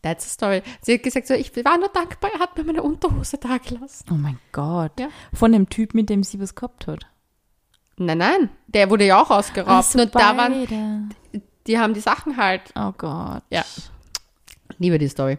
[0.06, 0.62] That's a story.
[0.82, 4.06] Sie hat gesagt so, ich war nur dankbar, er hat mir meine Unterhose da gelassen.
[4.08, 4.92] Oh mein Gott.
[5.00, 5.08] Ja.
[5.32, 7.06] Von dem Typ, mit dem sie was gehabt hat.
[7.96, 9.68] Nein, nein, der wurde ja auch ausgeraubt.
[9.68, 11.12] Ach so, nur da waren,
[11.66, 13.42] die haben die Sachen halt Oh Gott.
[13.50, 13.64] Ja.
[14.78, 15.38] Liebe die Story.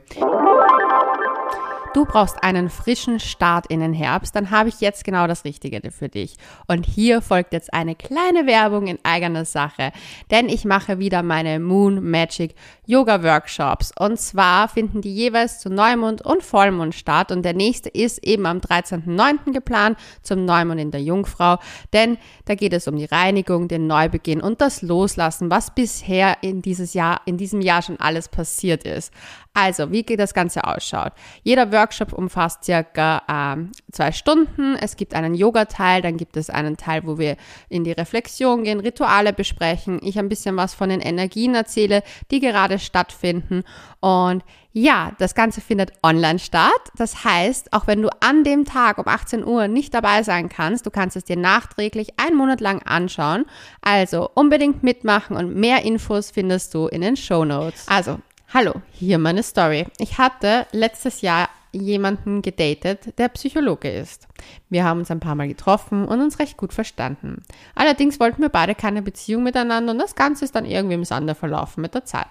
[1.98, 5.82] Du brauchst einen frischen Start in den Herbst, dann habe ich jetzt genau das Richtige
[5.90, 6.36] für dich.
[6.68, 9.92] Und hier folgt jetzt eine kleine Werbung in eigener Sache,
[10.30, 12.54] denn ich mache wieder meine Moon Magic
[12.86, 13.92] Yoga Workshops.
[13.98, 18.46] Und zwar finden die jeweils zu Neumond und Vollmond statt und der nächste ist eben
[18.46, 19.52] am 13.09.
[19.52, 21.58] geplant zum Neumond in der Jungfrau,
[21.94, 26.62] denn da geht es um die Reinigung, den Neubeginn und das Loslassen, was bisher in
[26.62, 29.12] dieses Jahr, in diesem Jahr schon alles passiert ist.
[29.58, 31.14] Also, wie geht das Ganze ausschaut?
[31.42, 34.76] Jeder Workshop umfasst circa ähm, zwei Stunden.
[34.76, 38.80] Es gibt einen Yoga-Teil, dann gibt es einen Teil, wo wir in die Reflexion gehen,
[38.80, 43.64] Rituale besprechen, ich ein bisschen was von den Energien erzähle, die gerade stattfinden.
[44.00, 44.44] Und
[44.74, 46.92] ja, das Ganze findet online statt.
[46.96, 50.86] Das heißt, auch wenn du an dem Tag um 18 Uhr nicht dabei sein kannst,
[50.86, 53.46] du kannst es dir nachträglich einen Monat lang anschauen.
[53.82, 57.88] Also unbedingt mitmachen und mehr Infos findest du in den Show Notes.
[57.88, 58.20] Also,
[58.54, 59.88] hallo, hier meine Story.
[60.00, 64.28] Ich hatte letztes Jahr jemanden gedatet, der Psychologe ist.
[64.70, 67.44] Wir haben uns ein paar Mal getroffen und uns recht gut verstanden.
[67.76, 71.36] Allerdings wollten wir beide keine Beziehung miteinander und das Ganze ist dann irgendwie im Sande
[71.36, 72.30] verlaufen mit der Zeit.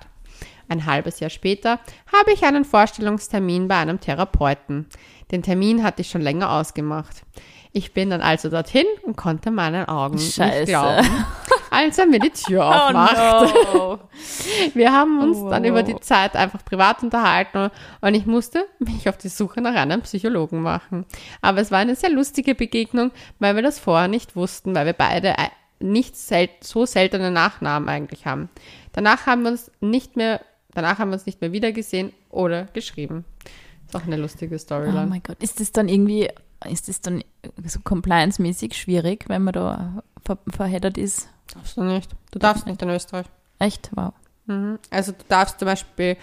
[0.68, 1.78] Ein halbes Jahr später
[2.12, 4.86] habe ich einen Vorstellungstermin bei einem Therapeuten.
[5.30, 7.22] Den Termin hatte ich schon länger ausgemacht.
[7.72, 10.60] Ich bin dann also dorthin und konnte meinen Augen Scheiße.
[10.60, 11.06] nicht glauben,
[11.76, 13.16] als er mir die Tür aufmacht.
[13.16, 13.98] Oh no.
[14.74, 19.08] Wir haben uns Oh, dann über die Zeit einfach privat unterhalten und ich musste mich
[19.08, 21.04] auf die Suche nach einem Psychologen machen.
[21.42, 24.92] Aber es war eine sehr lustige Begegnung, weil wir das vorher nicht wussten, weil wir
[24.94, 25.34] beide
[25.78, 28.48] nicht sel so seltene Nachnamen eigentlich haben.
[28.92, 30.40] Danach haben wir uns nicht mehr,
[30.74, 33.24] danach haben wir uns nicht mehr wiedergesehen oder geschrieben.
[33.86, 35.06] Ist auch eine lustige Oh Storyline.
[35.06, 35.42] mein Gott.
[35.42, 36.28] Ist das dann irgendwie,
[36.64, 37.22] ist das dann
[37.64, 41.28] so compliance-mäßig schwierig, wenn man da ver verheddert ist?
[41.54, 42.10] darfst du nicht.
[42.32, 43.26] Du darfst nicht in Österreich.
[43.58, 43.90] Echt?
[43.94, 44.12] Wow.
[44.46, 44.78] Mhm.
[44.90, 46.16] Also du darfst zum Beispiel,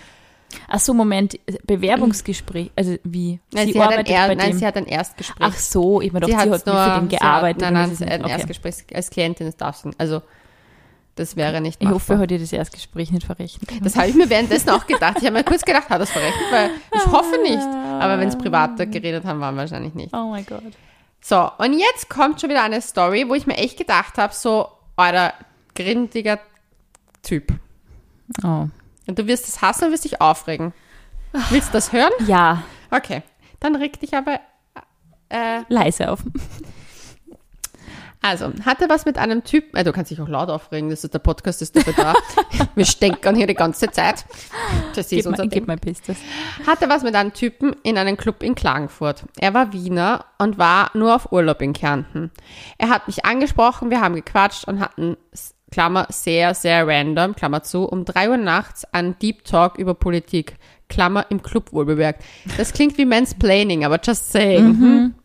[0.68, 3.40] Ach so, Moment, Bewerbungsgespräch, also wie?
[3.54, 4.60] nein, sie, hat ein, arbeitet er bei nein, dem.
[4.60, 5.48] sie hat ein Erstgespräch.
[5.50, 7.64] Ach so, ich meine, sie sie, hat sie hat nur für den sie gearbeitet.
[7.64, 8.32] Hat, nein, nein, ist ein nicht- okay.
[8.32, 9.92] Erstgespräch als Klientin, das darfst du.
[9.98, 10.22] Also,
[11.16, 11.96] das wäre nicht Ich machbar.
[11.96, 13.70] hoffe, er hat ihr das Erstgespräch nicht verrechnet.
[13.86, 15.18] Das habe ich mir währenddessen auch gedacht.
[15.20, 16.44] Ich habe mir kurz gedacht, hat das verrechnet?
[16.52, 17.62] Weil ich hoffe nicht.
[17.62, 20.14] Aber wenn es privater geredet haben, waren wahrscheinlich nicht.
[20.14, 20.64] Oh mein Gott.
[21.22, 24.68] So, und jetzt kommt schon wieder eine Story, wo ich mir echt gedacht habe, so,
[24.98, 25.34] euer
[25.76, 26.40] grindiger
[27.22, 27.54] Typ.
[28.44, 28.68] Oh.
[29.08, 30.74] Und du wirst es hassen und wirst dich aufregen.
[31.50, 32.12] Willst du das hören?
[32.28, 33.24] Ja, Okay.
[33.60, 34.40] Dann reg dich aber
[35.30, 36.20] äh, leise auf.
[38.24, 41.14] Also, hatte was mit einem Typen, äh, du kannst dich auch laut aufregen, das ist
[41.14, 42.14] der Podcast ist dafür da.
[42.76, 44.24] Wir stänkern hier die ganze Zeit.
[44.96, 45.60] Das ist Gib unser mal, Ding.
[45.60, 46.18] gib mal Bestes.
[46.66, 49.26] Hatte was mit einem Typen in einem Club in Klagenfurt.
[49.40, 52.32] Er war Wiener und war nur auf Urlaub in Kärnten.
[52.78, 55.18] Er hat mich angesprochen, wir haben gequatscht und hatten,
[55.70, 60.56] Klammer, sehr, sehr random, Klammer zu, um drei Uhr nachts einen Deep Talk über Politik,
[60.88, 62.24] Klammer, im Club wohlbemerkt.
[62.58, 64.80] Das klingt wie Mansplaining, aber just saying.
[64.80, 65.16] Hm?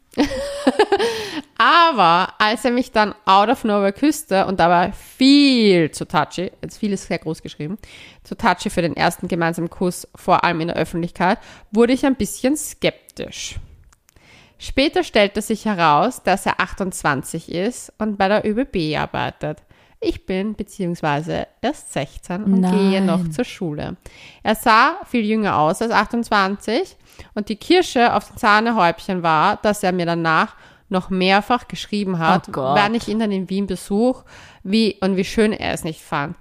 [1.58, 6.52] Aber als er mich dann out of nowhere küsste und da war viel zu touchy,
[6.62, 7.78] jetzt viel ist sehr groß geschrieben,
[8.22, 11.38] zu touchy für den ersten gemeinsamen Kuss, vor allem in der Öffentlichkeit,
[11.72, 13.56] wurde ich ein bisschen skeptisch.
[14.58, 19.58] Später stellte sich heraus, dass er 28 ist und bei der ÖBB arbeitet.
[20.00, 22.72] Ich bin beziehungsweise erst 16 und Nein.
[22.72, 23.96] gehe noch zur Schule.
[24.42, 26.96] Er sah viel jünger aus als 28
[27.34, 30.54] und die Kirsche auf dem Sahnehäubchen war, dass er mir danach
[30.88, 34.22] noch mehrfach geschrieben hat, Oh wann ich ihn dann in Wien besuch,
[34.62, 36.36] wie und wie schön er es nicht fand.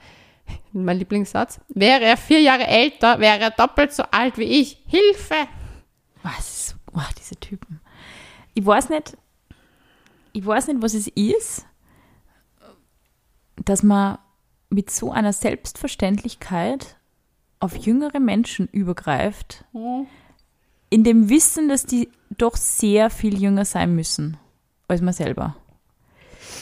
[0.71, 1.59] Mein Lieblingssatz.
[1.69, 4.81] Wäre er vier Jahre älter, wäre er doppelt so alt wie ich.
[4.85, 5.47] Hilfe!
[6.23, 6.75] Was?
[6.93, 7.81] Oh, diese Typen.
[8.53, 9.17] Ich weiß nicht,
[10.33, 11.65] ich weiß nicht, was es ist,
[13.63, 14.17] dass man
[14.69, 16.97] mit so einer Selbstverständlichkeit
[17.59, 19.65] auf jüngere Menschen übergreift,
[20.89, 24.37] in dem Wissen, dass die doch sehr viel jünger sein müssen
[24.87, 25.55] als man selber.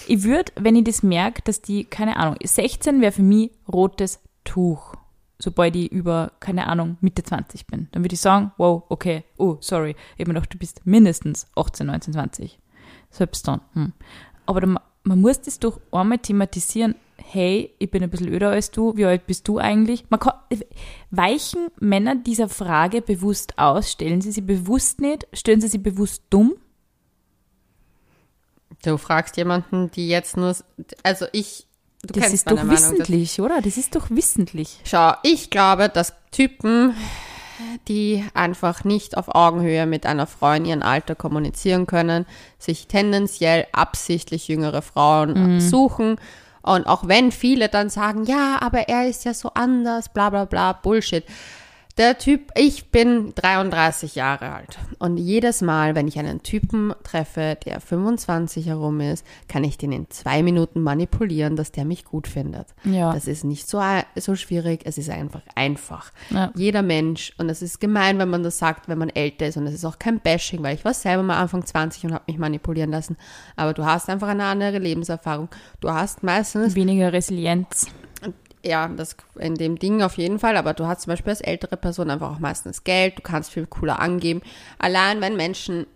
[0.07, 4.19] Ich würde, wenn ich das merke, dass die, keine Ahnung, 16 wäre für mich rotes
[4.43, 4.95] Tuch,
[5.39, 7.87] sobald ich über, keine Ahnung, Mitte 20 bin.
[7.91, 11.47] Dann würde ich sagen, wow, okay, oh, sorry, ich habe mir gedacht, du bist mindestens
[11.55, 12.59] 18, 19, 20.
[13.09, 13.61] Selbst dann.
[13.73, 13.93] Hm.
[14.45, 18.71] Aber dann, man muss das doch einmal thematisieren, hey, ich bin ein bisschen öder als
[18.71, 20.05] du, wie alt bist du eigentlich?
[20.09, 20.33] Man kann,
[21.11, 23.91] weichen Männer dieser Frage bewusst aus?
[23.91, 25.27] Stellen sie sie bewusst nicht?
[25.31, 26.55] Stellen sie sie bewusst dumm?
[28.83, 30.55] Du fragst jemanden, die jetzt nur,
[31.03, 31.65] also ich,
[32.03, 32.71] du Das ist doch Meinung.
[32.71, 33.61] wissentlich, oder?
[33.61, 34.79] Das ist doch wissentlich.
[34.83, 36.93] Schau, ich glaube, dass Typen,
[37.87, 42.25] die einfach nicht auf Augenhöhe mit einer Frau in ihrem Alter kommunizieren können,
[42.59, 46.17] sich tendenziell absichtlich jüngere Frauen suchen.
[46.61, 50.45] Und auch wenn viele dann sagen, ja, aber er ist ja so anders, bla bla
[50.45, 51.23] bla, Bullshit.
[51.97, 57.57] Der Typ, ich bin 33 Jahre alt und jedes Mal, wenn ich einen Typen treffe,
[57.65, 62.27] der 25 herum ist, kann ich den in zwei Minuten manipulieren, dass der mich gut
[62.27, 62.67] findet.
[62.83, 63.13] Ja.
[63.13, 63.81] Das ist nicht so,
[64.17, 66.11] so schwierig, es ist einfach einfach.
[66.31, 66.51] Ja.
[66.53, 69.65] Jeder Mensch, und es ist gemein, wenn man das sagt, wenn man älter ist, und
[69.65, 72.37] es ist auch kein Bashing, weil ich war selber mal Anfang 20 und habe mich
[72.37, 73.15] manipulieren lassen,
[73.55, 75.47] aber du hast einfach eine andere Lebenserfahrung.
[75.79, 77.87] Du hast meistens Weniger Resilienz.
[78.65, 81.77] Ja, das in dem Ding auf jeden Fall, aber du hast zum Beispiel als ältere
[81.77, 84.41] Person einfach auch meistens Geld, du kannst viel cooler angeben.
[84.79, 85.87] Allein wenn Menschen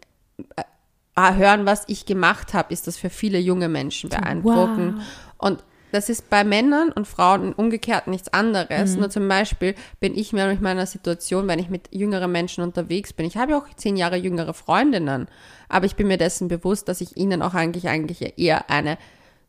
[0.55, 5.01] äh, hören, was ich gemacht habe, ist das für viele junge Menschen beeindruckend.
[5.37, 8.95] Und das ist bei Männern und Frauen umgekehrt nichts anderes.
[8.95, 13.11] Nur zum Beispiel bin ich mir mit meiner Situation, wenn ich mit jüngeren Menschen unterwegs
[13.11, 13.25] bin.
[13.25, 15.27] Ich habe ja auch zehn Jahre jüngere Freundinnen,
[15.67, 18.97] aber ich bin mir dessen bewusst, dass ich ihnen auch eigentlich eigentlich eher eine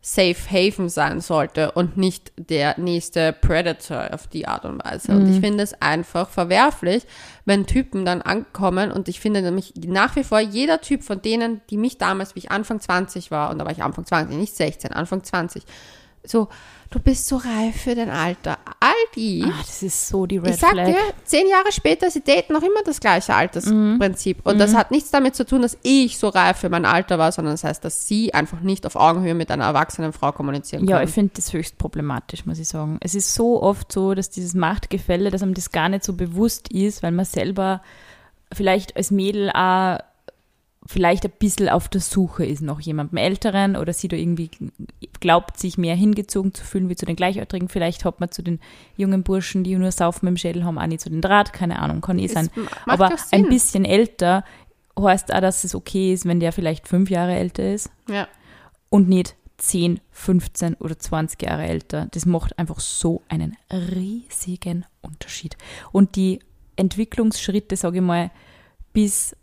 [0.03, 5.13] Safe Haven sein sollte und nicht der nächste Predator auf die Art und Weise.
[5.13, 7.07] Und ich finde es einfach verwerflich,
[7.45, 11.61] wenn Typen dann ankommen und ich finde nämlich nach wie vor jeder Typ von denen,
[11.69, 14.57] die mich damals, wie ich Anfang 20 war, und da war ich Anfang 20, nicht
[14.57, 15.65] 16, Anfang 20,
[16.25, 16.49] so,
[16.91, 18.59] du bist so reif für dein Alter.
[18.79, 20.87] Aldi, Ah, das ist so die Red ich sag Flag.
[20.87, 24.45] dir, zehn Jahre später, sie daten noch immer das gleiche Altersprinzip.
[24.45, 27.33] Und das hat nichts damit zu tun, dass ich so reif für mein Alter war,
[27.33, 30.97] sondern das heißt, dass sie einfach nicht auf Augenhöhe mit einer erwachsenen Frau kommunizieren Ja,
[30.99, 31.09] können.
[31.09, 32.99] ich finde das höchst problematisch, muss ich sagen.
[33.01, 36.71] Es ist so oft so, dass dieses Machtgefälle, dass einem das gar nicht so bewusst
[36.71, 37.83] ist, weil man selber
[38.53, 39.99] vielleicht als Mädel auch
[40.91, 44.51] vielleicht ein bisschen auf der Suche ist nach jemandem Älteren oder sie da irgendwie
[45.21, 47.69] glaubt, sich mehr hingezogen zu fühlen wie zu den Gleichaltrigen.
[47.69, 48.59] Vielleicht hat man zu den
[48.97, 51.79] jungen Burschen, die nur saufen mit dem Schädel haben, auch nicht so den Draht, keine
[51.79, 52.51] Ahnung, kann eh Es sein.
[52.87, 54.45] Aber ein bisschen älter
[54.99, 58.27] heißt auch, dass es okay ist, wenn der vielleicht fünf Jahre älter ist Ja.
[58.89, 62.09] und nicht 10, 15 oder 20 Jahre älter.
[62.11, 65.57] Das macht einfach so einen riesigen Unterschied.
[65.93, 66.41] Und die
[66.75, 68.33] Entwicklungsschritte, sage ich mal,
[68.93, 69.37] bis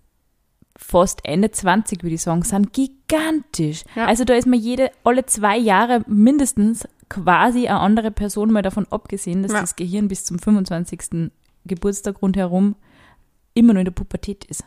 [0.77, 3.83] fast Ende 20, würde ich sagen, sind gigantisch.
[3.95, 4.05] Ja.
[4.05, 8.85] Also da ist man jede, alle zwei Jahre mindestens quasi eine andere Person, mal davon
[8.89, 9.61] abgesehen, dass Ja.
[9.61, 11.31] das Gehirn bis zum 25.
[11.65, 12.75] Geburtstag rundherum
[13.53, 14.63] immer nur in der Pubertät ist.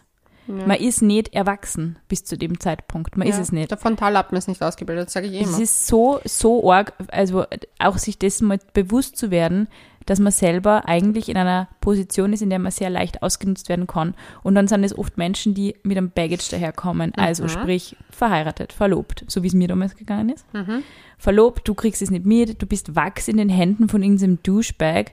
[0.51, 3.17] Man ist nicht erwachsen bis zu dem Zeitpunkt.
[3.17, 3.71] Man ist es nicht.
[3.71, 5.51] Der Frontallappen ist nicht ausgebildet, sage ich immer.
[5.51, 7.45] Es ist so, so arg, also
[7.79, 9.69] auch sich dessen mal bewusst zu werden,
[10.07, 13.87] dass man selber eigentlich in einer Position ist, in der man sehr leicht ausgenutzt werden
[13.87, 14.15] kann.
[14.43, 17.13] Und dann sind es oft Menschen, die mit einem Baggage daherkommen.
[17.17, 17.49] Also Mhm.
[17.51, 20.45] sprich verheiratet, verlobt, so wie es mir damals gegangen ist.
[20.55, 20.83] Mhm.
[21.19, 25.13] Verlobt, du kriegst es nicht mit, du bist Wachs in den Händen von irgendeinem Douchebag.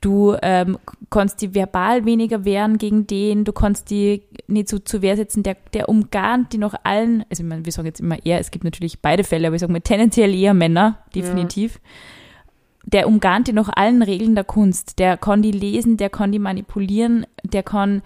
[0.00, 0.78] Du ähm,
[1.10, 5.42] kannst die verbal weniger wehren gegen den, du kannst die nicht so zu Wehr setzen,
[5.42, 8.52] der, der umgarnt die noch allen, also ich meine, wir sagen jetzt immer eher, es
[8.52, 11.80] gibt natürlich beide Fälle, aber ich sage mal tendenziell eher Männer, definitiv.
[12.84, 14.98] Der umgarnt die noch allen Regeln der Kunst.
[14.98, 18.02] Der kann die lesen, der kann die manipulieren, der kann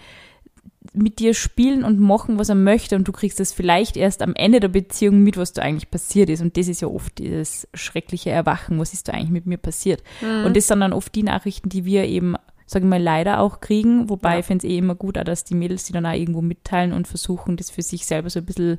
[0.95, 4.35] mit dir spielen und machen, was er möchte und du kriegst das vielleicht erst am
[4.35, 6.43] Ende der Beziehung mit, was da eigentlich passiert ist.
[6.43, 10.03] Und das ist ja oft dieses schreckliche Erwachen, was ist da eigentlich mit mir passiert.
[10.45, 12.35] Und das sind dann oft die Nachrichten, die wir eben,
[12.67, 14.39] sage ich mal, leider auch kriegen, wobei Ja.
[14.41, 16.93] ich finde es eh immer gut, auch, dass die Mädels die dann auch irgendwo mitteilen
[16.93, 18.79] und versuchen, das für sich selber so ein bisschen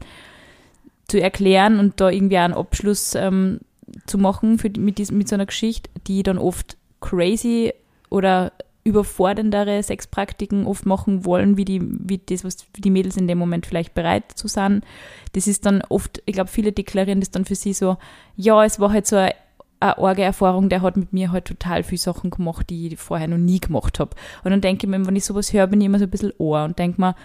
[1.08, 3.60] zu erklären und da irgendwie einen Abschluss ähm,
[4.06, 7.74] zu machen für, mit, diesem, mit so einer Geschichte, die dann oft crazy
[8.10, 8.51] oder
[8.84, 13.66] überforderndere Sexpraktiken oft machen wollen, wie die, wie das, was die Mädels in dem Moment
[13.66, 14.82] vielleicht bereit zu sein.
[15.32, 17.98] Das ist dann oft, ich glaube, viele deklarieren das dann für sie so,
[18.36, 19.34] ja, es war halt so eine,
[19.80, 23.28] eine arge Erfahrung, der hat mit mir halt total viele Sachen gemacht, die ich vorher
[23.28, 24.16] noch nie gemacht habe.
[24.44, 26.34] Und dann denke ich mir, wenn ich sowas höre, bin ich immer so ein bisschen
[26.38, 27.16] ohr und denke mir,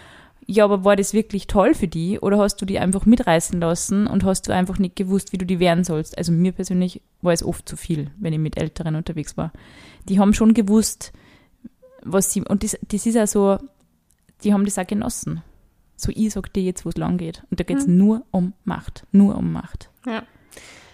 [0.51, 4.07] ja, aber war das wirklich toll für die oder hast du die einfach mitreißen lassen
[4.07, 6.17] und hast du einfach nicht gewusst, wie du die wehren sollst?
[6.17, 9.51] Also mir persönlich war es oft zu viel, wenn ich mit Älteren unterwegs war.
[10.07, 11.13] Die haben schon gewusst,
[12.03, 13.57] was sie, und das, das ist ja so,
[14.43, 15.43] die haben das auch genossen.
[15.95, 17.43] So, ich sag dir jetzt, wo es lang geht.
[17.51, 19.05] Und da geht es nur um Macht.
[19.11, 19.89] Nur um Macht.
[20.05, 20.23] Ja.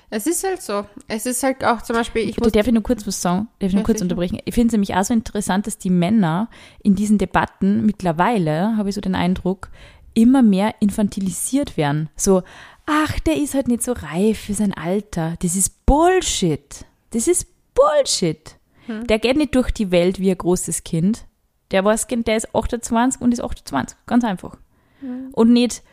[0.10, 0.86] Es ist halt so.
[1.08, 3.48] Es ist halt auch zum Beispiel, ich Bitte, darf ich nur kurz was sagen?
[3.60, 4.06] Darf ich nur Ja, kurz sicher.
[4.06, 4.40] unterbrechen?
[4.46, 6.50] Ich finde es nämlich auch so interessant, dass die Männer
[6.82, 9.70] in diesen Debatten mittlerweile, habe ich so den Eindruck,
[10.14, 12.10] immer mehr infantilisiert werden.
[12.16, 12.44] So,
[12.86, 15.36] ach, der ist halt nicht so reif für sein Alter.
[15.42, 16.86] Das ist Bullshit.
[17.12, 18.56] Das ist Bullshit.
[18.88, 19.08] Hm.
[19.08, 21.26] Der geht nicht durch die Welt wie ein großes Kind.
[21.72, 23.98] Der weiß, der ist 28 und ist 28.
[24.06, 24.58] Ganz einfach.
[25.00, 25.30] Hm.
[25.34, 25.84] Und nicht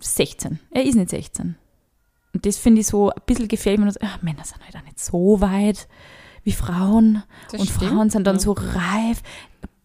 [0.00, 0.58] 16.
[0.70, 1.56] Er ist nicht 16.
[2.34, 3.48] Und das finde ich so ein bisschen
[3.80, 5.88] wenn man so, ach, Männer sind halt auch nicht so weit
[6.44, 7.22] wie Frauen.
[7.50, 9.22] Das und stimmt, Frauen sind dann so reif.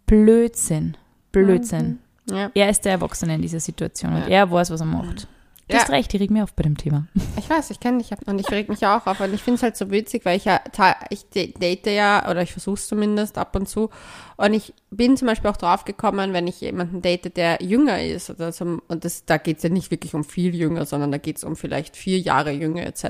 [0.06, 0.98] Blödsinn.
[1.32, 2.00] Blödsinn.
[2.30, 2.52] Ja.
[2.54, 4.28] Er ist der Erwachsene in dieser Situation und Ja.
[4.28, 5.28] er weiß, was er macht.
[5.74, 5.84] Du Ja.
[5.86, 7.08] hast recht, ich reg mir auf bei dem Thema.
[7.38, 9.56] Ich weiß, ich kenne dich und ich reg mich ja auch auf und ich finde
[9.56, 10.62] es halt so witzig, weil ich ja,
[11.10, 13.90] ich da- date ja oder ich versuche es zumindest ab und zu
[14.38, 18.30] und ich bin zum Beispiel auch drauf gekommen, wenn ich jemanden date, der jünger ist
[18.30, 21.18] oder so, und das, da geht es ja nicht wirklich um viel jünger, sondern da
[21.18, 23.06] geht es um vielleicht vier Jahre jünger etc.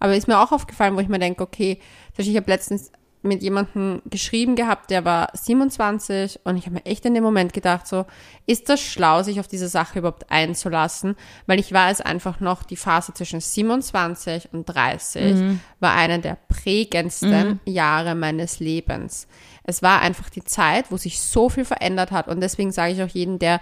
[0.00, 1.78] Aber ist mir auch aufgefallen, wo ich mir denke, okay,
[2.16, 2.90] ich habe letztens
[3.24, 7.52] mit jemandem geschrieben gehabt, der war 27 und ich habe mir echt in dem Moment
[7.52, 8.04] gedacht, so,
[8.46, 11.16] ist das schlau, sich auf diese Sache überhaupt einzulassen?
[11.46, 15.36] Weil ich weiß einfach noch, die Phase zwischen 27 und 30
[15.80, 19.26] war eine der prägendsten Jahre meines Lebens.
[19.64, 23.02] Es war einfach die Zeit, wo sich so viel verändert hat und deswegen sage ich
[23.02, 23.60] auch jedem, der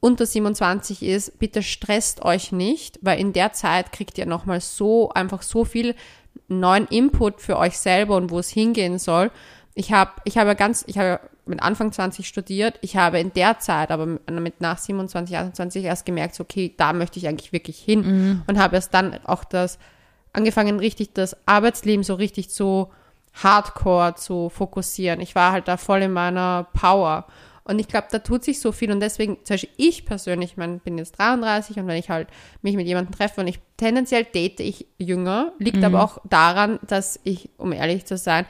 [0.00, 5.10] unter 27 ist, bitte stresst euch nicht, weil in der Zeit kriegt ihr nochmal so,
[5.10, 5.94] einfach so viel
[6.48, 9.30] neuen Input für euch selber und wo es hingehen soll.
[9.74, 12.78] Ich habe, ich habe ganz, ich habe mit Anfang 20 studiert.
[12.82, 17.18] Ich habe in der Zeit, aber mit, nach 27, 28 erst gemerkt, okay, da möchte
[17.18, 19.78] ich eigentlich wirklich hin und habe erst dann auch das
[20.32, 22.90] angefangen, richtig das Arbeitsleben so richtig so
[23.42, 25.20] hardcore zu fokussieren.
[25.20, 27.26] Ich war halt da voll in meiner Power.
[27.66, 28.92] Und ich glaube, da tut sich so viel.
[28.92, 32.28] Und deswegen, zum Beispiel ich persönlich, ich mein, bin jetzt 33 und wenn ich halt
[32.62, 37.18] mich mit jemandem treffe und ich tendenziell date ich jünger, liegt aber auch daran, dass
[37.24, 38.46] ich, um ehrlich zu sein,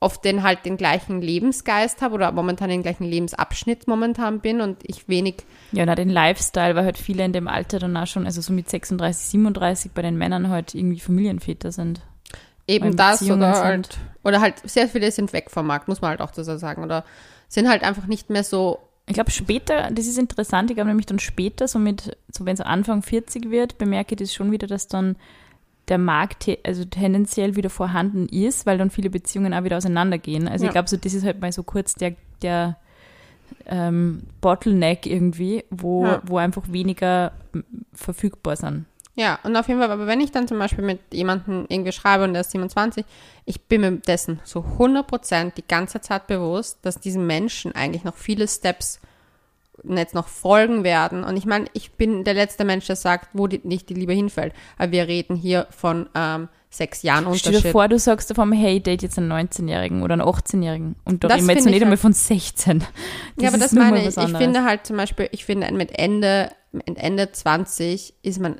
[0.00, 4.78] oft den halt den gleichen Lebensgeist habe oder momentan den gleichen Lebensabschnitt momentan bin und
[4.82, 5.36] ich wenig,
[5.70, 8.52] Ja, na, den Lifestyle, weil halt viele in dem Alter dann auch schon, also so
[8.52, 12.00] mit 36, 37 bei den Männern halt irgendwie Familienväter sind.
[12.66, 16.20] eben das oder halt, oder halt sehr viele sind weg vom Markt, muss man halt
[16.20, 17.04] auch so sagen, oder
[17.54, 21.06] sind halt einfach nicht mehr so Ich glaube später, das ist interessant, ich glaube nämlich
[21.06, 24.66] dann später, so mit, so wenn es Anfang 40 wird, bemerke ich das schon wieder,
[24.66, 25.16] dass dann
[25.88, 30.46] der Markt also tendenziell wieder vorhanden ist, weil dann viele Beziehungen auch wieder auseinandergehen.
[30.48, 30.70] Also Ja.
[30.70, 32.76] ich glaube, so das ist halt mal so kurz der, der
[33.66, 36.22] ähm, Bottleneck irgendwie, wo, Ja.
[36.24, 37.32] wo einfach weniger
[37.92, 38.86] verfügbar sind.
[39.14, 42.24] Ja, und auf jeden Fall, aber wenn ich dann zum Beispiel mit jemandem irgendwie schreibe
[42.24, 43.04] und der ist 27,
[43.44, 48.16] ich bin mir dessen so 100% die ganze Zeit bewusst, dass diesem Menschen eigentlich noch
[48.16, 49.00] viele Steps
[49.84, 51.24] jetzt noch folgen werden.
[51.24, 54.12] Und ich meine, ich bin der letzte Mensch, der sagt, wo die, nicht die Liebe
[54.12, 54.54] hinfällt.
[54.78, 57.64] Aber wir reden hier von ähm, sechs Jahren Stell Unterschied.
[57.64, 60.96] dir vor, du sagst einmal, hey, date jetzt einen 19-Jährigen oder einen 18-Jährigen.
[61.04, 62.78] Und da reden wir jetzt nicht ich einmal halt- von 16.
[62.78, 62.88] Das
[63.40, 64.16] ja, aber das meine ich.
[64.16, 68.56] Ich finde halt zum Beispiel, ich finde mit Ende, mit Ende 20 ist man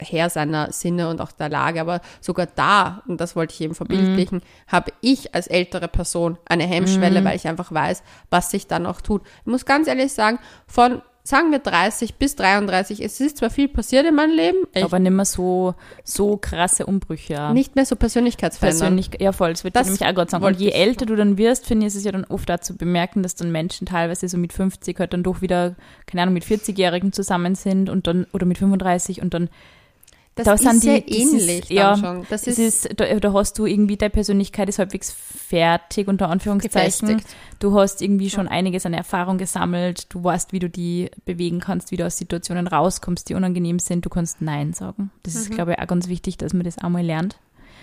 [0.00, 3.74] Herr seiner Sinne und auch der Lage, aber sogar da, und das wollte ich eben
[3.74, 4.42] verbildlichen, Mhm.
[4.72, 9.00] habe ich als ältere Person eine Hemmschwelle, weil ich einfach weiß, was sich dann noch
[9.00, 9.22] tut.
[9.40, 13.68] Ich muss ganz ehrlich sagen, von, sagen wir 30 bis 33, es ist zwar viel
[13.68, 17.50] passiert in meinem Leben, echt Aber nicht mehr so, so krasse Umbrüche.
[17.52, 18.96] Nicht mehr so Persönlichkeitsverändern.
[18.96, 20.44] persönlich, ja voll, das würde ich Das nämlich auch gerade sagen.
[20.44, 23.22] Und je älter du dann wirst, finde ich, ist es ja dann oft dazu bemerken,
[23.22, 25.76] dass dann Menschen teilweise so mit 50 halt dann doch wieder,
[26.06, 29.50] keine Ahnung, mit 40-Jährigen zusammen sind und dann, oder mit 35 und dann
[30.36, 32.26] Das da ist sehr die, das ähnlich ist, ja, schon.
[32.30, 37.08] Das ist, ist, da, da hast du irgendwie, deine Persönlichkeit ist halbwegs fertig, unter Anführungszeichen.
[37.08, 37.36] gefestigt.
[37.58, 41.90] Du hast irgendwie schon einiges an Erfahrung gesammelt, du weißt, wie du die bewegen kannst,
[41.90, 45.10] wie du aus Situationen rauskommst, die unangenehm sind, du kannst Nein sagen.
[45.24, 45.40] Das Mhm.
[45.40, 47.38] ist, glaube ich, auch ganz wichtig, dass man das einmal lernt.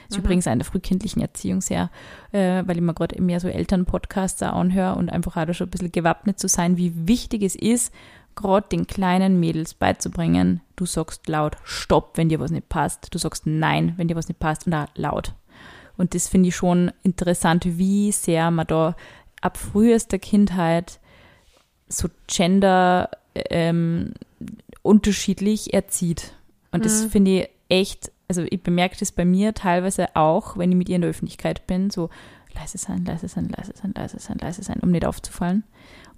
[0.10, 1.90] Das ist übrigens auch in der frühkindlichen Erziehung sehr,
[2.32, 5.68] äh, weil ich mir gerade mehr so Elternpodcasts auch anhöre und einfach auch da schon
[5.68, 7.94] ein bisschen gewappnet zu sein, wie wichtig es ist,
[8.38, 13.18] gerade den kleinen Mädels beizubringen, du sagst laut Stopp, wenn dir was nicht passt, du
[13.18, 15.34] sagst Nein, wenn dir was nicht passt und auch laut.
[15.98, 18.96] Und das finde ich schon interessant, wie sehr man da
[19.42, 21.00] ab frühester Kindheit
[21.90, 23.10] so gender
[23.50, 24.14] ähm,
[24.82, 26.34] unterschiedlich erzieht.
[26.72, 27.10] Und das Mhm.
[27.10, 30.96] finde ich echt, also ich bemerke das bei mir teilweise auch, wenn ich mit ihr
[30.96, 32.10] in der Öffentlichkeit bin, so
[32.54, 35.64] leise sein, leise sein, leise sein, leise sein, leise sein, um nicht aufzufallen.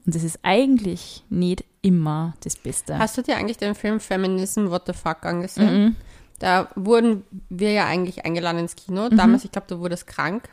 [0.06, 2.98] Und das ist eigentlich nicht immer das Beste.
[2.98, 5.84] Hast du dir eigentlich den Film Feminism What the Fuck angesehen?
[5.84, 5.96] Mhm.
[6.40, 9.10] Da wurden wir ja eigentlich eingeladen ins Kino.
[9.10, 9.18] Mhm.
[9.18, 10.48] Damals, ich glaube, du wurdest krank.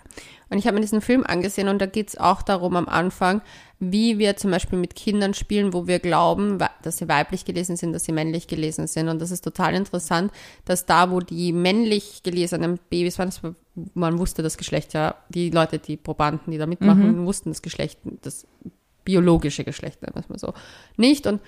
[0.51, 3.40] Und ich habe mir diesen Film angesehen und da geht es auch darum am Anfang,
[3.78, 7.92] wie wir zum Beispiel mit Kindern spielen, wo wir glauben, dass sie weiblich gelesen sind,
[7.92, 9.09] dass sie männlich gelesen sind.
[9.09, 10.32] Und das ist total interessant,
[10.64, 13.55] dass da, wo die männlich gelesenen Babys waren, war,
[13.94, 17.26] man wusste das Geschlecht ja, die Leute, die Probanden, die da mitmachen, Mhm.
[17.26, 18.47] wussten das Geschlecht, das
[19.07, 20.52] biologische Geschlecht, nennen wir so,
[20.98, 21.26] nicht.
[21.26, 21.40] Und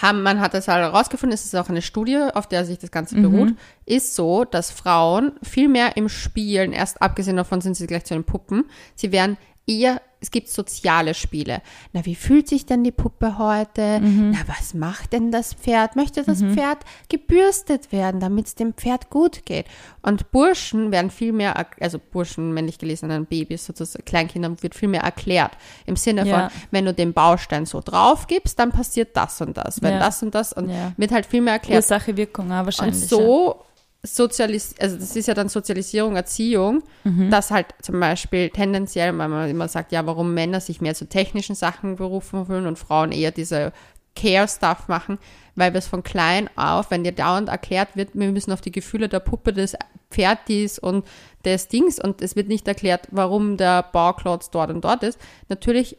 [0.00, 2.90] haben, man hat das halt herausgefunden, es ist auch eine Studie, auf der sich das
[2.90, 3.54] Ganze beruht,
[3.86, 8.14] ist so, dass Frauen viel mehr im Spielen, erst abgesehen davon sind sie gleich zu
[8.14, 9.36] den Puppen, sie werden
[9.66, 11.60] eher, es gibt soziale Spiele.
[11.92, 14.00] Na, wie fühlt sich denn die Puppe heute?
[14.00, 15.94] Na, was macht denn das Pferd?
[15.94, 19.66] Möchte das Pferd gebürstet werden, damit es dem Pferd gut geht?
[20.02, 25.02] Und Burschen werden viel mehr, also Burschen, männlich gelesenen Babys, sozusagen Kleinkindern, wird viel mehr
[25.02, 25.52] erklärt.
[25.84, 26.50] Im Sinne von, Ja.
[26.70, 29.82] wenn du den Baustein so drauf gibst, dann passiert das und das.
[29.82, 29.98] Wenn Ja.
[29.98, 30.92] das und das und Ja.
[30.96, 31.82] wird halt viel mehr erklärt.
[31.82, 33.06] Ursache, Wirkung, Und wahrscheinlich.
[33.08, 33.62] so
[34.06, 37.30] sozialis also das ist ja dann Sozialisierung, Erziehung, Mhm.
[37.30, 41.08] dass halt zum Beispiel tendenziell, weil man immer sagt, ja, warum Männer sich mehr zu
[41.08, 43.72] technischen Sachen berufen fühlen und Frauen eher diese
[44.14, 45.18] Care-Stuff machen,
[45.56, 48.72] weil wir es von klein auf, wenn dir dauernd erklärt wird, wir müssen auf die
[48.72, 49.76] Gefühle der Puppe des
[50.10, 51.04] Pferdis und
[51.44, 55.18] des Dings und es wird nicht erklärt, warum der Bauklotz dort und dort ist.
[55.48, 55.96] Natürlich,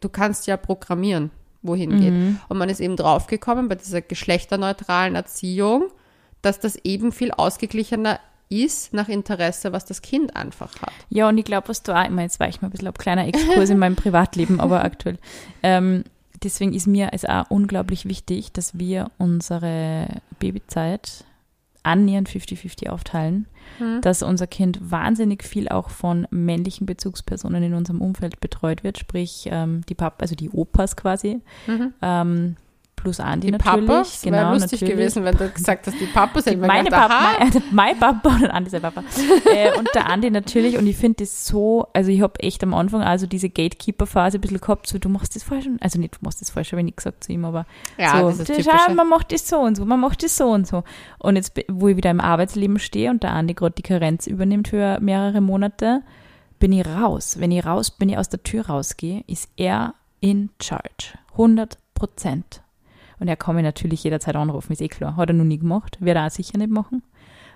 [0.00, 1.30] du kannst ja programmieren,
[1.62, 2.12] wohin geht.
[2.48, 5.84] Und man ist eben draufgekommen bei dieser geschlechterneutralen Erziehung,
[6.42, 10.92] dass das eben viel ausgeglichener ist nach Interesse, was das Kind einfach hat.
[11.10, 12.96] Ja, und ich glaube, was du auch, meine, jetzt war ich mal ein bisschen auf
[12.96, 15.18] kleiner Exkurs in meinem Privatleben, aber aktuell.
[15.62, 16.04] Ähm,
[16.42, 20.08] deswegen ist mir es auch unglaublich wichtig, dass wir unsere
[20.38, 21.24] Babyzeit
[21.82, 23.46] annähernd 50-50 aufteilen,
[24.02, 29.48] dass unser Kind wahnsinnig viel auch von männlichen Bezugspersonen in unserem Umfeld betreut wird, sprich
[29.50, 31.40] ähm, die Papa, also die Opas quasi,
[32.02, 32.56] ähm,
[32.98, 33.86] plus Andi Die natürlich.
[33.86, 34.94] Papas, genau, wäre lustig natürlich.
[34.94, 38.50] gewesen, wenn du gesagt hast, die Papas sind Meine gedacht, Papa, aha, mein, Papa und
[38.50, 39.02] Andi sein Papa.
[39.54, 40.76] äh, und der Andi natürlich.
[40.76, 44.40] Und ich finde das so, also ich habe echt am Anfang also diese Gatekeeper-Phase ein
[44.40, 45.66] bisschen gehabt, so du machst das falsch.
[45.80, 48.28] Also nicht, du machst das falsch, habe ich nicht gesagt zu ihm, aber Ja, so,
[48.28, 50.66] das ist das schau, man macht das so und so, man macht das so und
[50.66, 50.84] so.
[51.18, 54.68] Und jetzt, wo ich wieder im Arbeitsleben stehe und der Andi gerade die Karenz übernimmt
[54.68, 56.02] für mehrere Monate,
[56.58, 57.36] bin ich raus.
[57.38, 61.18] Wenn ich raus, wenn ich aus der Tür rausgehe, ist er in charge.
[61.32, 62.62] 100 Prozent.
[63.20, 65.16] Und er kann mich natürlich jederzeit anrufen, ist eh klar.
[65.16, 67.02] Hat er noch nie gemacht, wird er auch sicher nicht machen.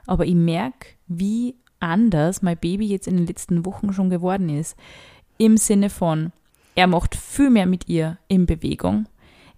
[0.06, 4.76] Aber ich merke, wie anders mein Baby jetzt in den letzten Wochen schon geworden ist.
[5.38, 6.32] Im Sinne von,
[6.74, 9.06] er macht viel mehr mit ihr in Bewegung.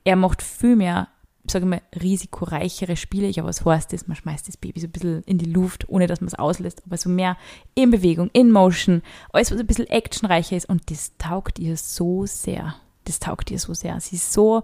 [0.04, 1.08] Er macht viel mehr,
[1.46, 3.28] sage ich mal, risikoreichere Spiele.
[3.28, 4.08] Ja, was heißt das?
[4.08, 6.82] Man schmeißt das Baby so ein bisschen in die Luft, ohne dass man es auslässt,
[6.86, 7.36] aber so mehr
[7.74, 9.02] in Bewegung, in Motion,
[9.32, 10.68] alles, was ein bisschen actionreicher ist.
[10.68, 12.74] Und das taugt ihr so sehr.
[13.04, 14.00] Das taugt ihr so sehr.
[14.00, 14.62] Sie ist so,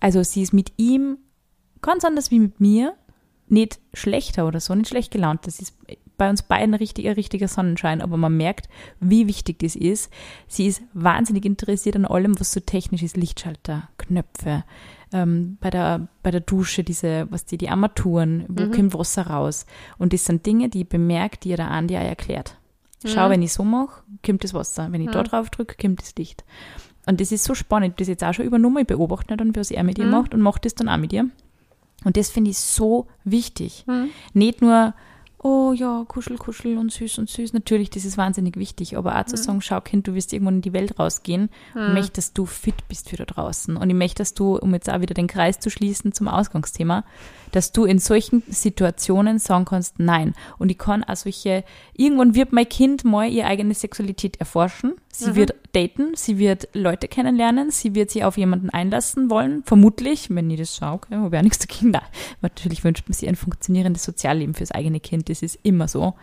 [0.00, 1.18] also sie ist mit ihm
[1.82, 2.94] ganz anders wie mit mir,
[3.48, 5.46] nicht schlechter oder so, nicht schlecht gelaunt.
[5.46, 5.74] Das ist
[6.16, 8.68] bei uns beiden richtig, ein richtiger Sonnenschein, aber man merkt,
[9.00, 10.12] wie wichtig das ist.
[10.46, 13.16] Sie ist wahnsinnig interessiert an allem, was so technisch ist.
[13.16, 14.64] Lichtschalter, Knöpfe,
[15.12, 18.70] ähm, bei, der, bei der Dusche diese, was die, die Armaturen, wo Mhm.
[18.72, 19.64] kommt Wasser raus.
[19.98, 22.56] Und das sind Dinge, die ich bemerkt, die ihr der Andi auch erklärt.
[23.06, 23.30] Schau, Mhm.
[23.32, 24.92] wenn ich so mache, kommt das Wasser.
[24.92, 25.26] Wenn ich da Mhm.
[25.26, 26.44] drauf drücke, kommt das Licht.
[27.06, 28.00] Und das ist so spannend.
[28.00, 28.78] Das jetzt auch schon übernommen.
[28.78, 30.10] Ich beobachte dann, was er mit ihr Mhm.
[30.12, 31.28] macht und mache das dann auch mit ihr.
[32.04, 33.84] Und das finde ich so wichtig.
[33.86, 34.08] Hm.
[34.32, 34.94] Nicht nur,
[35.42, 37.52] oh ja, kuschel, kuschel und süß und süß.
[37.52, 38.96] Natürlich, das ist wahnsinnig wichtig.
[38.96, 39.40] Aber auch zu Mhm.
[39.42, 41.50] sagen, schau Kind, du wirst irgendwann in die Welt rausgehen.
[41.74, 43.76] Ich möchte, dass du fit bist für da draußen.
[43.76, 47.04] Und ich möchte, dass du, um jetzt auch wieder den Kreis zu schließen zum Ausgangsthema,
[47.52, 50.34] dass du in solchen Situationen sagen kannst, nein.
[50.58, 54.94] Und ich kann auch solche, irgendwann wird mein Kind mal ihre eigene Sexualität erforschen.
[55.12, 55.36] Sie Mhm.
[55.36, 60.50] wird daten, sie wird Leute kennenlernen, sie wird sich auf jemanden einlassen wollen, vermutlich, wenn
[60.50, 61.90] ich das schaue, okay, habe ich auch nichts dagegen.
[61.90, 62.02] Nein,
[62.42, 66.14] natürlich wünscht man sich ein funktionierendes Sozialleben fürs eigene Kind, das ist immer so.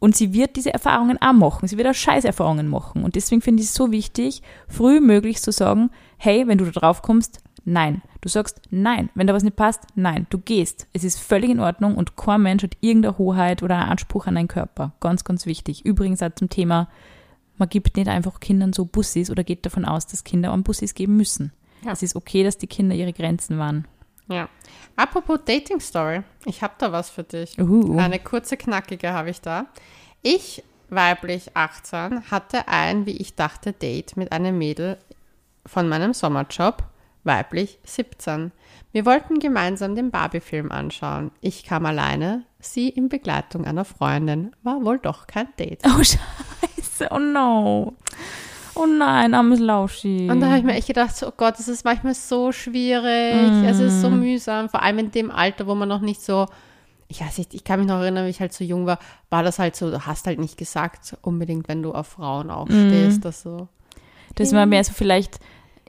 [0.00, 1.66] Und sie wird diese Erfahrungen auch machen.
[1.66, 3.02] Sie wird auch Scheißerfahrungen machen.
[3.04, 6.70] Und deswegen finde ich es so wichtig, früh möglich zu sagen, hey, wenn du da
[6.70, 8.02] drauf kommst, nein.
[8.20, 9.10] Du sagst nein.
[9.14, 10.26] Wenn da was nicht passt, nein.
[10.30, 10.86] Du gehst.
[10.92, 14.36] Es ist völlig in Ordnung und kein Mensch hat irgendeine Hoheit oder einen Anspruch an
[14.36, 14.92] deinen Körper.
[15.00, 15.84] Ganz, ganz wichtig.
[15.84, 16.88] Übrigens auch zum Thema,
[17.58, 20.94] man gibt nicht einfach Kindern so Bussis oder geht davon aus, dass Kinder an Bussis
[20.94, 21.52] geben müssen.
[21.84, 21.92] Ja.
[21.92, 23.86] Es ist okay, dass die Kinder ihre Grenzen wahren.
[24.28, 24.48] Ja.
[24.96, 27.58] Apropos Dating Story, ich habe da was für dich.
[27.58, 27.98] Uhu.
[27.98, 29.66] Eine kurze, knackige habe ich da.
[30.22, 34.98] Ich, weiblich 18, hatte ein, wie ich dachte, Date mit einem Mädel
[35.64, 36.82] von meinem Sommerjob,
[37.24, 38.52] weiblich 17.
[38.92, 41.30] Wir wollten gemeinsam den Barbie-Film anschauen.
[41.40, 44.54] Ich kam alleine, sie in Begleitung einer Freundin.
[44.62, 45.82] War wohl doch kein Date.
[45.86, 46.02] Oh,
[46.78, 47.08] scheiße.
[47.10, 47.94] Oh no.
[48.74, 50.28] Oh nein, armes Lauschi.
[50.30, 53.64] Und da habe ich mir echt gedacht, oh Gott, das ist manchmal so schwierig.
[53.66, 56.46] Es ist so mühsam, vor allem in dem Alter, wo man noch nicht so,
[57.08, 59.00] ich weiß nicht, ich kann mich noch erinnern, wie ich halt so jung war,
[59.30, 62.68] war das halt so, du hast halt nicht gesagt, unbedingt, wenn du auf Frauen auch
[62.68, 63.66] stehst, dass so.
[64.36, 65.40] Das war mehr so vielleicht,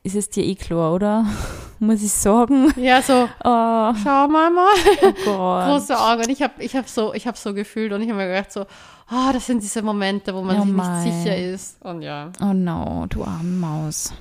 [0.04, 1.26] ist es dir eh klar, oder?
[1.80, 2.74] Muss ich sagen?
[2.76, 4.74] Ja, so, Oh, schau mal mal.
[5.02, 5.66] oh Gott.
[5.66, 6.24] Große Augen.
[6.24, 8.52] Und ich habe ich hab so, ich hab so gefühlt und ich habe mir gedacht,
[8.52, 8.66] so,
[9.08, 11.04] ah, das sind diese Momente, wo man Oh sich mein.
[11.06, 11.82] nicht sicher ist.
[11.86, 12.32] Und ja.
[12.42, 14.14] Oh no, du arme Maus.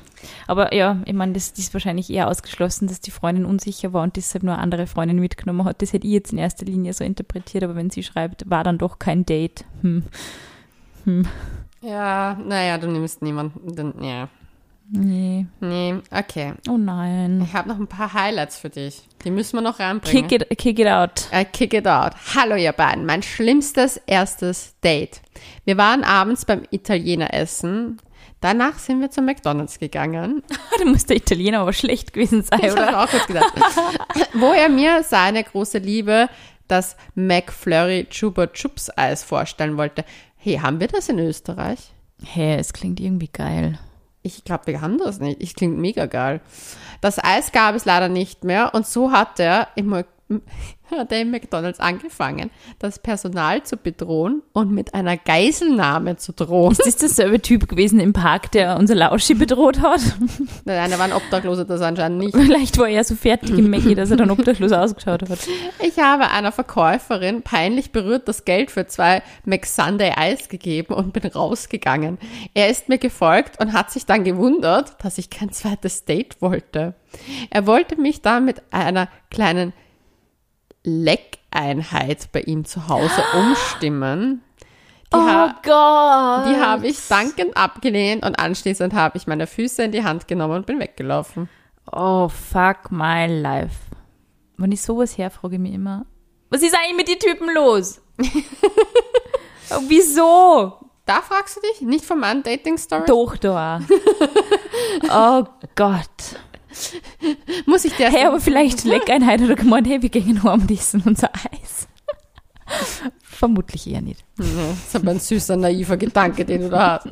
[0.47, 4.03] Aber ja, ich meine, das, das ist wahrscheinlich eher ausgeschlossen, dass die Freundin unsicher war
[4.05, 5.83] und deshalb nur andere Freundin mitgenommen hat.
[5.83, 8.79] Das hätte ich jetzt in erster Linie so interpretiert, aber wenn sie schreibt, war dann
[8.79, 9.64] doch kein Date.
[9.83, 10.05] Hm.
[11.81, 14.29] Ja, naja, du nimmst niemanden, dann, ja.
[14.91, 15.47] Nee.
[15.61, 16.55] Nee, okay.
[16.68, 17.43] Oh nein.
[17.43, 19.03] Ich habe noch ein paar Highlights für dich.
[19.24, 20.26] Die müssen wir noch reinbringen.
[20.28, 21.28] Kick it, kick it out.
[21.30, 22.12] Äh, kick it out.
[22.34, 25.20] Hallo ihr beiden, mein schlimmstes erstes Date.
[25.64, 28.01] Wir waren abends beim Italiener essen.
[28.41, 30.43] Danach sind wir zum McDonalds gegangen.
[30.78, 33.03] Da muss der Italiener aber schlecht gewesen sein, Ich oder?
[33.03, 33.53] auch kurz gedacht.
[34.34, 36.28] Wo er mir seine große Liebe,
[36.68, 40.05] das McFlurry Chupa Chups Eis vorstellen wollte.
[40.36, 41.78] Hey, haben wir das in Österreich?
[42.22, 43.78] Hä, es klingt irgendwie geil.
[44.23, 45.43] Ich glaube, wir haben das nicht.
[45.43, 46.41] Ich klingt mega geil.
[47.01, 50.05] Das Eis gab es leider nicht mehr und so hat er im,
[50.91, 56.72] hat er im McDonalds angefangen, das Personal zu bedrohen und mit einer Geiselnahme zu drohen.
[56.72, 60.01] Ist das derselbe Typ gewesen im Park, der unser Lauschi bedroht hat?
[60.64, 62.37] Nein, da waren Obdachlose, das anscheinend nicht.
[62.37, 65.39] Vielleicht war er so fertig im Mackie, dass er dann obdachlos ausgeschaut hat.
[65.81, 71.26] Ich habe einer Verkäuferin peinlich berührt das Geld für zwei McSunday Eis gegeben und bin
[71.26, 72.18] rausgegangen.
[72.55, 76.95] Er ist mir gefolgt und hat sich dann gewundert, dass ich kein zweites Date wollte.
[77.51, 79.72] Er wollte mich dann mit einer kleinen
[80.89, 84.43] Leckeinheit bei ihm zu Hause umstimmen.
[85.12, 86.53] Die, ha Gott!
[86.53, 90.57] die habe ich dankend abgelehnt und anschließend habe ich meine Füße in die Hand genommen
[90.57, 91.49] und bin weggelaufen.
[91.91, 93.76] Oh, fuck my life.
[94.59, 96.05] Wenn ich sowas her, frage ich mich immer,
[96.51, 98.01] was ist eigentlich mit den Typen los?
[99.70, 100.78] Oh, Wieso?
[101.05, 101.80] Da fragst du dich?
[101.82, 103.05] Nicht von meinen Dating-Story?
[103.07, 103.80] Doch da.
[105.11, 106.39] oh Gott.
[107.66, 111.03] Muss ich dir Hey, aber vielleicht Leckeinheit oder gemeint, hey, wir gehen heim und essen
[111.05, 111.89] unser Eis.
[113.23, 114.25] Vermutlich eher nicht.
[114.37, 117.09] Das ist aber ein süßer, naiver Gedanke, den du da hast.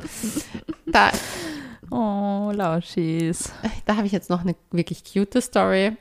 [0.85, 1.11] Da,
[1.89, 3.51] Oh, Lauschis.
[3.85, 5.95] da habe ich jetzt noch eine wirklich cute Story.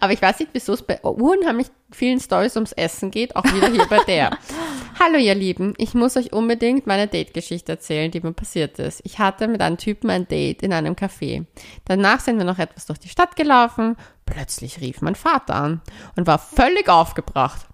[0.00, 3.68] Aber ich weiß nicht, wieso es bei unheimlich vielen Stories ums Essen geht, auch wieder
[3.68, 4.30] hier bei der.
[4.98, 9.00] Hallo ihr Lieben, ich muss euch unbedingt meine Date-Geschichte erzählen, die mir passiert ist.
[9.04, 11.46] Ich hatte mit einem Typen ein Date in einem Café.
[11.86, 13.96] Danach sind wir noch etwas durch die Stadt gelaufen.
[14.26, 15.80] Plötzlich rief mein Vater an
[16.16, 17.66] und war völlig aufgebracht.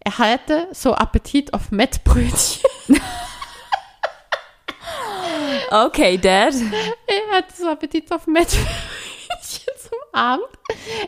[0.00, 2.70] Er hatte so Appetit auf Mettbrötchen.
[5.70, 6.54] Okay, Dad.
[7.06, 8.66] Er hatte so Appetit auf Mettbrötchen
[9.78, 10.46] zum Abend.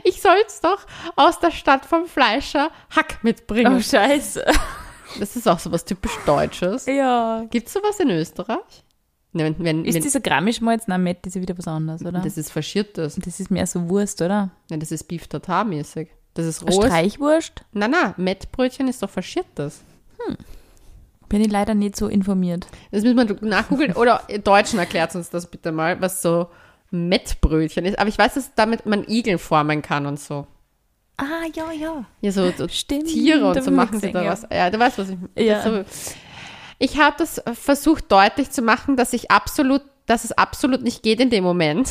[0.04, 0.86] Ich soll's doch
[1.16, 3.82] aus der Stadt vom Fleischer Hack Oh, mitbringen.
[3.82, 4.44] scheiße.
[5.18, 6.86] Das ist auch so was typisch Deutsches.
[6.86, 7.44] Ja.
[7.50, 8.84] Gibt es sowas in Österreich?
[9.32, 10.88] Ne, wenn, wenn, Ist wenn, dieser Grammischmalz?
[10.88, 12.20] Nein, Met ist ja wieder was anderes, oder?
[12.20, 13.16] das ist faschiertes.
[13.16, 14.50] Das ist mehr so Wurst, oder?
[14.70, 16.08] Ne, das ist Beef Tartar-mäßig.
[16.34, 16.86] Das ist rohes.
[16.86, 17.64] Streichwurst?
[17.72, 19.82] Nein, nein, Mettbrötchen ist doch faschiertes.
[21.28, 22.66] Bin ich leider nicht so informiert.
[22.90, 23.92] Das müssen wir nachgoogeln.
[23.94, 26.48] Oder Deutschen erklärt uns das bitte mal, was so
[26.90, 27.98] Mettbrötchen ist.
[27.98, 30.46] Aber ich weiß, dass damit man Igeln formen kann und so.
[31.16, 32.04] Ah, ja, ja.
[32.22, 34.30] Ja, so, so Stimmt, Tiere und so machen sie da ja.
[34.32, 34.46] was.
[34.50, 35.62] Ja, du weißt, was ich Ja.
[35.62, 35.84] so.
[36.78, 41.20] Ich habe das versucht deutlich zu machen, dass ich absolut, dass es absolut nicht geht
[41.20, 41.90] in dem Moment.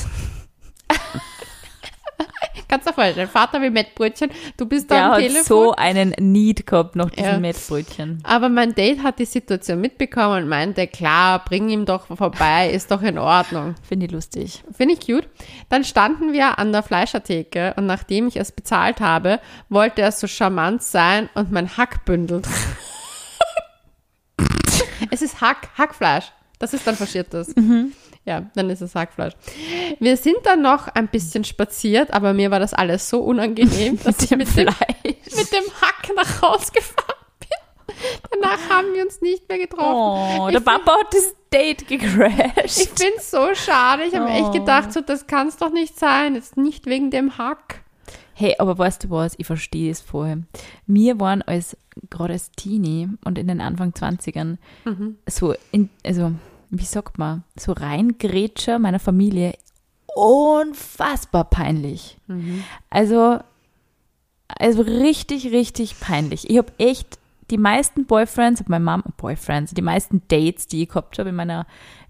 [2.70, 5.44] Kannst du dir vorstellen, Vater will Mettbrötchen, du bist da Der am hat Telefon.
[5.44, 7.40] so einen Need gehabt nach diesem Ja.
[7.40, 8.20] Mettbrötchen.
[8.24, 12.92] Aber mein Date hat die Situation mitbekommen und meinte, klar, bring ihm doch vorbei, ist
[12.92, 13.74] doch in Ordnung.
[13.88, 14.64] Finde ich lustig.
[14.72, 15.28] Finde ich cute.
[15.70, 19.40] Dann standen wir an der Fleischertheke und nachdem ich es bezahlt habe,
[19.70, 22.44] wollte er so charmant sein und mein Hackbündel.
[25.12, 26.26] es ist Hack, Hackfleisch.
[26.60, 27.54] Das ist dann faschiertes.
[28.26, 29.34] Ja, dann ist es Hackfleisch.
[30.00, 34.22] Wir sind dann noch ein bisschen spaziert, aber mir war das alles so unangenehm, dass
[34.22, 37.96] ich mit dem, mit dem Hack nach Hause gefahren bin.
[38.32, 39.94] Danach haben wir uns nicht mehr getroffen.
[39.94, 43.00] Oh, Ich der Papa hat das Date Ich gecrashed.
[43.00, 44.04] finde es so schade.
[44.04, 44.38] Ich habe Oh.
[44.44, 46.36] echt gedacht, so, das kann es doch nicht sein.
[46.36, 47.84] Jetzt nicht wegen dem Hack.
[48.34, 49.34] Hey, aber weißt du was?
[49.38, 50.38] Ich verstehe es vorher.
[50.88, 51.76] Wir waren als,
[52.10, 54.58] gerade als Teenie und in den Anfang 20ern,
[55.28, 56.32] so, in, also,
[56.70, 59.54] wie sagt man, so reingrätscher meiner Familie
[60.16, 62.18] unfassbar peinlich.
[62.90, 63.40] Also,
[64.48, 66.50] also richtig, richtig peinlich.
[66.50, 67.20] Ich habe echt
[67.52, 71.66] die meisten Boyfriends, meine Mom, Boyfriends, die meisten Dates, die ich gehabt habe in meiner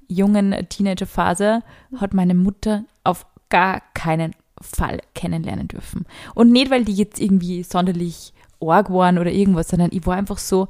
[0.08, 1.62] jungen Teenagerphase,
[1.98, 6.06] hat meine Mutter auf gar keinen Fall kennenlernen dürfen.
[6.36, 10.38] Und nicht, weil die jetzt irgendwie sonderlich arg waren oder irgendwas, sondern ich war einfach
[10.38, 10.68] so,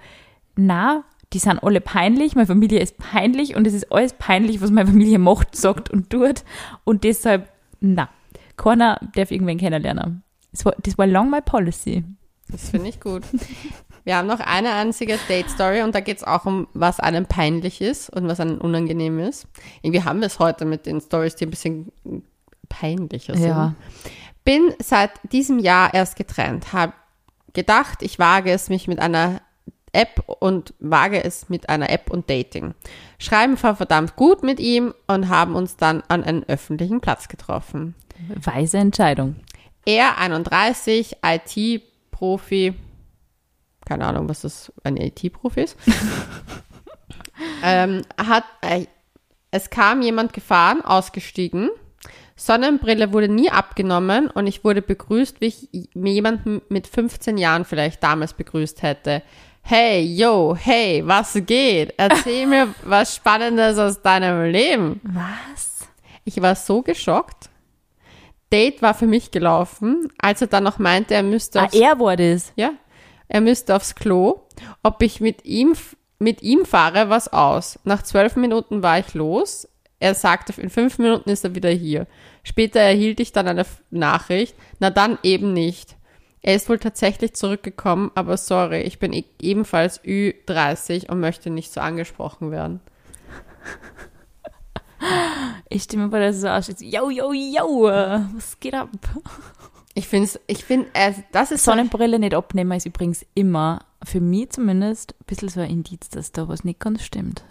[0.55, 4.71] na, die sind alle peinlich, meine Familie ist peinlich und es ist alles peinlich, was
[4.71, 6.43] meine Familie macht, sagt und tut.
[6.83, 8.09] Und deshalb, na,
[8.57, 10.23] keiner darf irgendwen kennenlernen.
[10.51, 12.03] Das war, das war long my policy.
[12.51, 13.23] Das finde ich gut.
[14.05, 17.79] Wir haben noch eine einzige Date-Story und da geht es auch um, was einem peinlich
[17.79, 19.45] ist und was einem unangenehm ist.
[19.83, 21.91] Irgendwie haben wir es heute mit den Stories, die ein bisschen
[22.69, 23.47] peinlicher sind.
[23.47, 23.75] Ja.
[24.45, 26.93] Bin seit diesem Jahr erst getrennt, habe
[27.53, 29.41] gedacht, ich wage es mich mit einer
[29.93, 32.73] App und wage es mit einer App und Dating.
[33.17, 37.95] Schreiben war verdammt gut mit ihm und haben uns dann an einen öffentlichen Platz getroffen.
[38.35, 39.35] Weise Entscheidung.
[39.85, 42.75] Er 31, IT-Profi,
[43.85, 45.77] keine Ahnung, was das ein IT-Profi ist,
[47.63, 48.85] ähm, hat, äh,
[49.51, 51.69] es kam jemand gefahren, ausgestiegen,
[52.39, 57.65] Sonnenbrille wurde nie abgenommen und ich wurde begrüßt, wie ich mir jemanden mit 15 Jahren
[57.65, 59.23] vielleicht damals begrüßt hätte.
[59.71, 61.93] Hey, yo, hey, was geht?
[61.95, 64.99] Erzähl mir was Spannendes aus deinem Leben.
[65.03, 65.87] Was?
[66.25, 67.51] Ich war so geschockt.
[68.51, 71.99] Date war für mich gelaufen, als er dann noch meinte, er müsste Ah, aufs, er
[71.99, 72.51] war das.
[72.55, 72.71] ja,
[73.27, 74.39] er müsste aufs Klo.
[74.81, 75.75] Ob ich mit ihm,
[76.17, 77.77] mit ihm fahre, was aus.
[77.83, 79.67] Nach zwölf Minuten war ich los.
[79.99, 82.07] Er sagte, in fünf Minuten ist er wieder hier.
[82.41, 84.55] Später erhielt ich dann eine Nachricht.
[84.79, 85.95] Na dann eben nicht.
[86.41, 91.71] Er ist wohl tatsächlich zurückgekommen, aber sorry, ich bin e ebenfalls Ü30 und möchte nicht
[91.71, 92.79] so angesprochen werden.
[95.69, 96.81] Ich stimme dass es so aussieht.
[96.81, 98.89] Yo, yo, yo, was geht ab?
[99.93, 104.21] Ich finde ich find, äh, das ist so Sonnenbrille nicht abnehmen ist übrigens immer, für
[104.21, 107.43] mich zumindest, ein bisschen so ein Indiz, dass da was nicht ganz stimmt.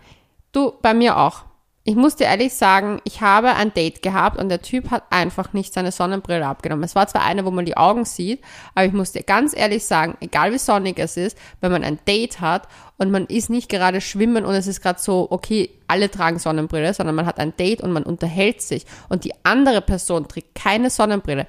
[0.53, 1.45] Du, bei mir auch.
[1.89, 5.55] Ich muss dir ehrlich sagen, ich habe ein Date gehabt und der Typ hat einfach
[5.55, 6.85] nicht seine Sonnenbrille abgenommen.
[6.85, 8.43] Es war zwar eine, wo man die Augen sieht,
[8.75, 11.99] aber ich muss dir ganz ehrlich sagen, egal wie sonnig es ist, wenn man ein
[12.07, 12.69] Date hat
[12.99, 16.93] und man ist nicht gerade schwimmen und es ist gerade so, okay, alle tragen Sonnenbrille,
[16.93, 20.91] sondern man hat ein Date und man unterhält sich und die andere Person trägt keine
[20.91, 21.47] Sonnenbrille.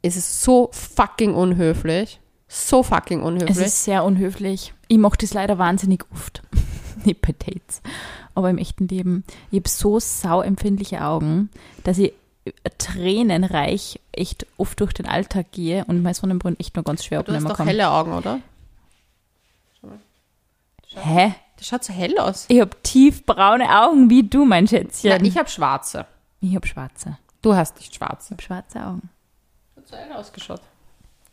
[0.00, 2.18] Es ist so fucking unhöflich.
[2.48, 3.58] So fucking Es unhöflich.
[3.58, 4.72] ist sehr unhöflich.
[4.88, 6.40] Ich mache das leider wahnsinnig oft.
[7.04, 7.82] nicht bei Dates,
[8.34, 9.24] aber im echten Leben.
[9.50, 11.50] Ich habe so sauempfindliche Augen,
[11.84, 12.12] dass ich
[12.78, 17.32] tränenreich echt oft durch den Alltag gehe und meine Sonnenbrille echt nur ganz schwer du
[17.32, 17.66] hast abnehmen doch kann.
[17.66, 18.40] helle Augen, oder?
[20.94, 21.34] Hä?
[21.56, 22.46] Das schaut so hell aus.
[22.48, 25.10] Ich habe tiefbraune Augen wie du, mein Schätzchen.
[25.10, 26.06] Ja, ich habe schwarze.
[26.40, 27.18] ich habe schwarze.
[27.42, 28.28] Du hast nicht schwarze.
[28.28, 29.10] Ich habe schwarze Augen.
[29.76, 30.62] Hat so hell ausgeschaut.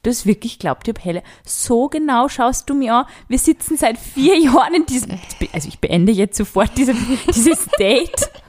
[0.07, 1.21] Du hast wirklich glaubt, ich habe helle.
[1.43, 3.05] So genau schaust du mir an.
[3.27, 5.19] Wir sitzen seit vier Jahren in diesem.
[5.51, 6.93] Also ich beende jetzt sofort diese,
[7.35, 8.29] dieses Date.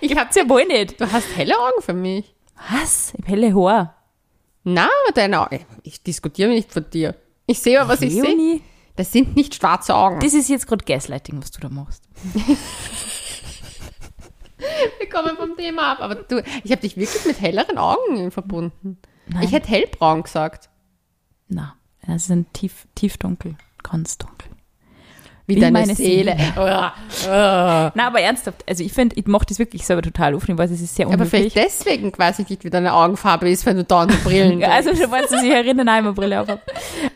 [0.00, 0.98] Ich hab, Gibt's ja wohl nicht.
[1.00, 2.34] du hast helle Augen für mich.
[2.72, 3.12] Was?
[3.12, 3.94] Ich habe helle Haare.
[4.64, 5.60] Na, aber deine Augen.
[5.82, 7.14] Ich diskutiere nicht von dir.
[7.46, 8.22] Ich sehe, was ich sehe.
[8.22, 8.62] Leonie?
[8.96, 10.18] Das sind nicht schwarze Augen.
[10.20, 12.04] Das ist jetzt gerade Gaslighting, was du da machst.
[14.98, 15.98] Wir kommen vom Thema ab.
[16.00, 18.98] Aber du, ich habe dich wirklich mit helleren Augen verbunden.
[19.32, 19.42] Nein.
[19.44, 20.69] Ich hätte hellbraun gesagt.
[21.50, 21.74] Na,
[22.06, 24.48] das sind tief, tiefdunkel, ganz dunkel.
[25.46, 26.36] Wie, Wie deine meine Seele.
[26.36, 26.52] Seele.
[27.26, 30.80] Na, aber ernsthaft, also ich finde, ich mache das wirklich selber total auf, weil es
[30.80, 31.52] ist sehr Aber unhöflich.
[31.52, 34.94] vielleicht deswegen weiß ich nicht, wie deine Augenfarbe ist, wenn du dauernd Brillen Ja, also
[34.94, 36.46] schon mal sich erinnern, nein, immer Brille auf.
[36.46, 36.60] hab.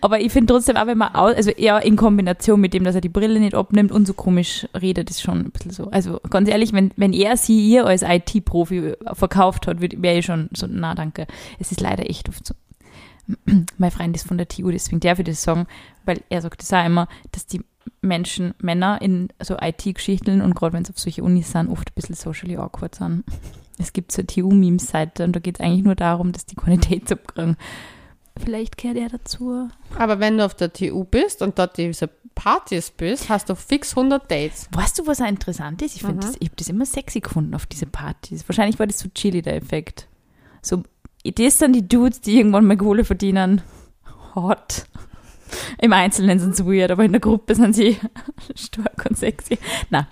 [0.00, 2.96] Aber ich finde trotzdem auch, wenn man aus, also eher in Kombination mit dem, dass
[2.96, 5.88] er die Brille nicht abnimmt und so komisch redet, ist schon ein bisschen so.
[5.92, 10.48] Also ganz ehrlich, wenn, wenn er sie ihr als IT-Profi verkauft hat, wäre ich schon
[10.52, 11.28] so, na danke.
[11.60, 12.54] Es ist leider echt oft so.
[13.78, 15.66] Mein Freund ist von der TU, deswegen darf ich das sagen,
[16.04, 17.62] weil er sagt das auch immer, dass die
[18.00, 21.94] Menschen, Männer in so IT-Geschichten und gerade wenn es auf solche Unis sind, oft ein
[21.94, 23.24] bisschen socially awkward sind.
[23.78, 26.78] Es gibt so eine TU-Memes-Seite und da geht es eigentlich nur darum, dass die keine
[26.78, 27.56] Dates abkriegen.
[28.36, 29.68] Vielleicht kehrt er dazu.
[29.96, 33.96] Aber wenn du auf der TU bist und dort diese Partys bist, hast du fix
[33.96, 34.68] 100 Dates.
[34.72, 35.94] Weißt du, was auch interessant ist?
[35.94, 38.48] Ich finde, das, ich habe das immer sexy gefunden auf diese Partys.
[38.48, 40.08] Wahrscheinlich war das so chilly, der Effekt.
[40.62, 40.82] So,
[41.32, 43.62] das sind die Dudes, die irgendwann mal Kohle verdienen.
[44.34, 44.84] Hot.
[45.78, 47.96] Im Einzelnen sind sie weird, aber in der Gruppe sind sie
[48.56, 49.58] stark und sexy.
[49.90, 50.08] Na,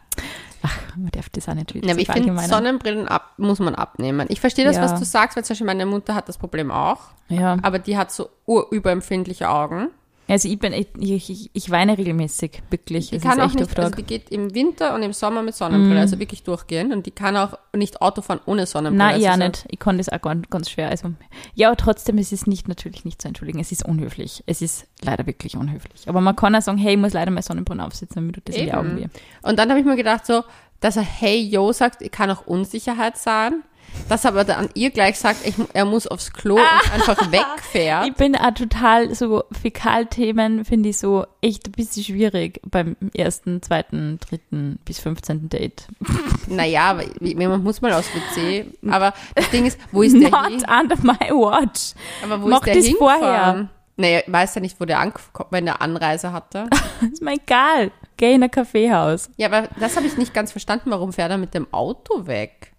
[0.62, 2.38] ach, man darf das auch nicht wieder Ja, so ich finde.
[2.42, 4.26] Sonnenbrillen ab, muss man abnehmen.
[4.30, 4.82] Ich verstehe das, Ja.
[4.82, 7.00] was du sagst, weil zum Beispiel meine Mutter hat das Problem auch.
[7.28, 9.88] Ja, Aber die hat so urüberempfindliche Augen.
[10.29, 10.89] Also ich bin, ich,
[11.31, 13.11] ich, ich weine regelmäßig, wirklich.
[13.11, 15.43] Die Es kann ist auch echt nicht, also die geht im Winter und im Sommer
[15.43, 16.93] mit Sonnenbrille, also wirklich durchgehen.
[16.93, 18.99] Und die kann auch nicht Auto fahren ohne Sonnenbrille.
[18.99, 19.64] Nein, Also ja so- nicht.
[19.68, 20.89] Ich kann das auch ganz, ganz schwer.
[20.89, 21.12] Also,
[21.55, 23.59] ja, trotzdem ist es nicht, natürlich nicht zu entschuldigen.
[23.61, 24.43] Es ist unhöflich.
[24.47, 26.09] Es ist leider wirklich unhöflich.
[26.09, 28.57] Aber man kann auch sagen, hey, ich muss leider meine Sonnenbrille aufsetzen, damit tut das
[28.57, 28.79] in die Eben.
[28.79, 29.07] Augen weh.
[29.43, 30.45] Und dann habe ich mir gedacht, so,
[30.81, 33.62] dass er Hey Yo sagt, kann auch Unsicherheit sein.
[34.09, 38.07] Dass er aber dann ihr gleich sagt, ich, er muss aufs Klo und einfach wegfährt.
[38.09, 43.62] Ich bin auch total so Fäkalthemen, finde ich so echt ein bisschen schwierig beim ersten,
[43.62, 45.49] zweiten, dritten bis 15.
[45.49, 45.87] Date.
[46.49, 48.66] Naja, man muss mal aufs WC.
[48.91, 50.64] Aber das Ding ist, wo ist der Not hin?
[50.68, 51.93] under my watch.
[52.22, 53.20] Aber wo Mach ist der das hingefahren?
[53.20, 53.68] vorher.
[53.97, 56.68] Naja, ich weiß ja nicht, wo der angekommen, wenn der Anreise hatte.
[57.12, 57.93] Ist mir egal.
[58.16, 59.30] Geh in ein Kaffeehaus.
[59.37, 60.91] Ja, aber das habe ich nicht ganz verstanden.
[60.91, 62.72] Warum fährt er mit dem Auto weg?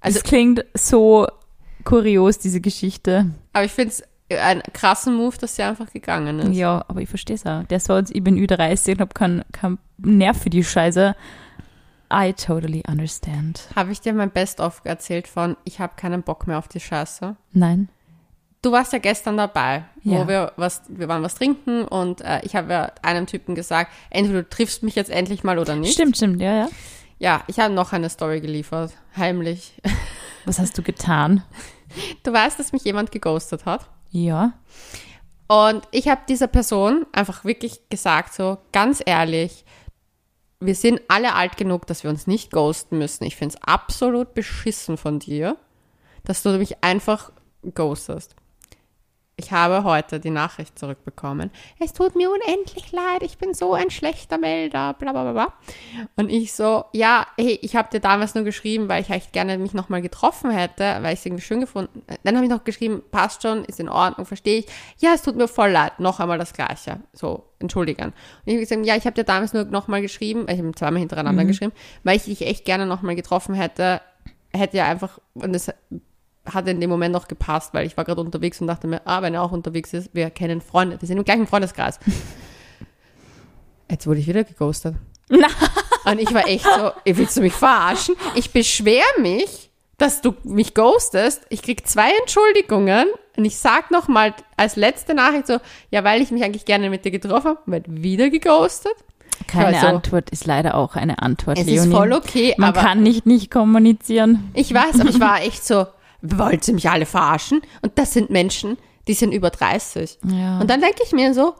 [0.00, 1.26] Also, es klingt so
[1.84, 3.30] kurios, diese Geschichte.
[3.52, 4.02] Aber ich finde es
[4.38, 6.56] einen krassen Move, dass sie einfach gegangen ist.
[6.56, 7.64] Ja, aber ich verstehe es auch.
[7.64, 11.14] Der sagt, ich bin Ü30 und habe keinen kein Nerv für die Scheiße.
[12.12, 13.68] I totally understand.
[13.76, 17.36] Habe ich dir mein Best-of erzählt von, ich habe keinen Bock mehr auf die Scheiße?
[17.52, 17.88] Nein.
[18.62, 20.28] Du warst ja gestern dabei, wo Ja.
[20.28, 24.42] wir was, wir waren was trinken und äh, ich habe ja einem Typen gesagt, entweder
[24.42, 25.94] du triffst mich jetzt endlich mal oder nicht.
[25.94, 26.68] Stimmt, stimmt, ja, ja.
[27.20, 29.74] Ja, ich habe noch eine Story geliefert, heimlich.
[30.46, 31.44] Was hast du getan?
[32.22, 33.90] Du weißt, dass mich jemand geghostet hat.
[34.10, 34.54] Ja.
[35.46, 39.66] Und ich habe dieser Person einfach wirklich gesagt, so ganz ehrlich,
[40.60, 43.24] wir sind alle alt genug, dass wir uns nicht ghosten müssen.
[43.24, 45.58] Ich finde es absolut beschissen von dir,
[46.24, 47.32] dass du mich einfach
[47.74, 48.34] ghostest.
[49.40, 51.50] Ich habe heute die Nachricht zurückbekommen.
[51.78, 55.32] Es tut mir unendlich leid, ich bin so ein schlechter Melder, bla bla bla.
[55.32, 55.52] bla.
[56.16, 59.56] Und ich so, ja, hey, ich habe dir damals nur geschrieben, weil ich echt gerne
[59.56, 62.02] mich nochmal getroffen hätte, weil ich es irgendwie schön gefunden.
[62.22, 64.66] Dann habe ich noch geschrieben, passt schon, ist in Ordnung, verstehe ich.
[64.98, 67.00] Ja, es tut mir voll leid, noch einmal das Gleiche.
[67.14, 68.08] So, entschuldigen.
[68.08, 68.14] Und
[68.44, 71.46] ich habe gesagt, ja, ich habe dir damals nur nochmal geschrieben, ich habe zweimal hintereinander
[71.46, 71.72] geschrieben,
[72.04, 74.02] weil ich dich echt gerne nochmal getroffen hätte,
[74.52, 75.72] hätte ja einfach, und es
[76.46, 79.22] hat in dem Moment noch gepasst, weil ich war gerade unterwegs und dachte mir, ah,
[79.22, 81.98] wenn er auch unterwegs ist, wir kennen Freunde, die sind im gleichen Freundeskreis.
[83.90, 84.94] Jetzt wurde ich wieder geghostet.
[86.06, 88.14] Und ich war echt so, willst du mich verarschen?
[88.34, 91.42] Ich beschwere mich, dass du mich ghostest.
[91.50, 95.58] Ich krieg zwei Entschuldigungen und ich sag noch mal als letzte Nachricht so,
[95.90, 98.94] ja, weil ich mich eigentlich gerne mit dir getroffen habe, wird wieder geghostet.
[99.46, 101.88] Keine Also, Antwort ist leider auch eine Antwort, Es Leonie.
[101.88, 104.50] ist voll okay, Man aber kann nicht nicht kommunizieren.
[104.54, 105.86] ich weiß, aber ich war echt so,
[106.22, 107.60] wollt ihr mich alle verarschen?
[107.82, 110.18] Und das sind Menschen, die sind über 30.
[110.24, 110.60] Ja.
[110.60, 111.54] Und dann denke ich mir so,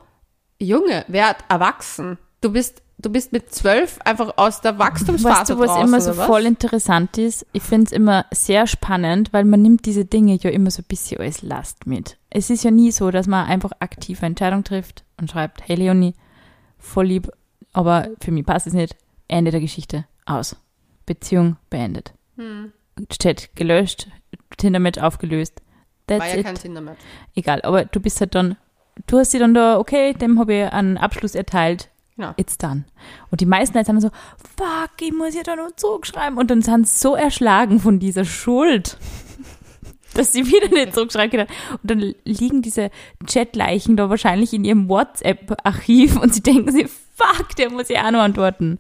[0.59, 2.19] Junge, werd erwachsen.
[2.41, 6.01] Du bist, du bist mit zwölf einfach aus der Wachstumsphase Weißt du, was draußen, immer
[6.01, 6.27] so was?
[6.27, 7.47] voll interessant ist?
[7.53, 10.89] Ich finde es immer sehr spannend, weil man nimmt diese Dinge ja immer so ein
[10.89, 12.19] bisschen als Last mit.
[12.29, 15.77] Es ist ja nie so, dass man einfach aktiv eine Entscheidung trifft und schreibt, hey
[15.77, 16.15] Leonie,
[16.79, 17.31] voll lieb,
[17.73, 18.97] aber für mich passt es nicht.
[19.29, 20.05] Ende der Geschichte.
[20.27, 20.57] Aus.
[21.07, 22.13] Beziehung beendet.
[22.37, 22.73] Hm.
[23.09, 24.09] Chat gelöscht,
[24.61, 25.61] Tinder-Match aufgelöst.
[26.07, 26.45] That's War ja it.
[26.47, 27.01] kein Tinder-Match.
[27.35, 28.57] Egal, aber du bist halt dann,
[29.07, 32.33] du hast sie dann da, okay, dem habe ich einen Abschluss erteilt, Genau.
[32.37, 32.85] it's done.
[33.31, 34.17] Und die meisten Leute sind dann so,
[34.57, 36.39] fuck, ich muss ja da noch zurückschreiben.
[36.39, 38.99] Und dann sind sie so erschlagen von dieser Schuld.
[40.15, 41.57] dass sie wieder nicht zurückschreiben kann.
[41.83, 42.91] Und dann liegen diese
[43.27, 48.11] Chatleichen da wahrscheinlich in ihrem WhatsApp-Archiv und sie denken sich, fuck, der muss ja auch
[48.11, 48.73] noch antworten.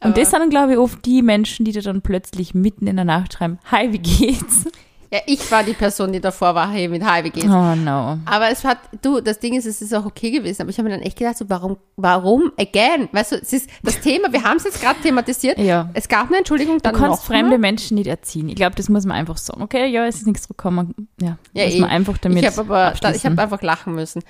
[0.00, 2.86] Und Aber- das sind dann, glaube ich, oft die Menschen, die dir dann plötzlich mitten
[2.88, 4.66] in der Nacht schreiben, hi, wie geht's?
[5.12, 7.46] Ja, ich war die Person, die davor war, hey, mit Hi, wie geht's?
[7.46, 8.18] Oh no.
[8.24, 10.88] Aber es hat, du, das Ding ist, es ist auch okay gewesen, aber ich habe
[10.88, 13.08] mir dann echt gedacht, so, warum, warum again?
[13.12, 15.58] Weißt du, es ist das Thema, wir haben es jetzt gerade thematisiert.
[15.58, 15.90] Ja.
[15.94, 17.58] Es gab eine Entschuldigung, Du dann kannst noch fremde mal.
[17.58, 18.48] Menschen nicht erziehen.
[18.48, 19.62] Ich glaube, das muss man einfach sagen.
[19.62, 20.94] Okay, ja, es ist nichts zurückgekommen.
[21.20, 21.80] Ja, Ja, muss eh.
[21.80, 24.22] man einfach damit Ich habe aber, da, ich habe einfach lachen müssen.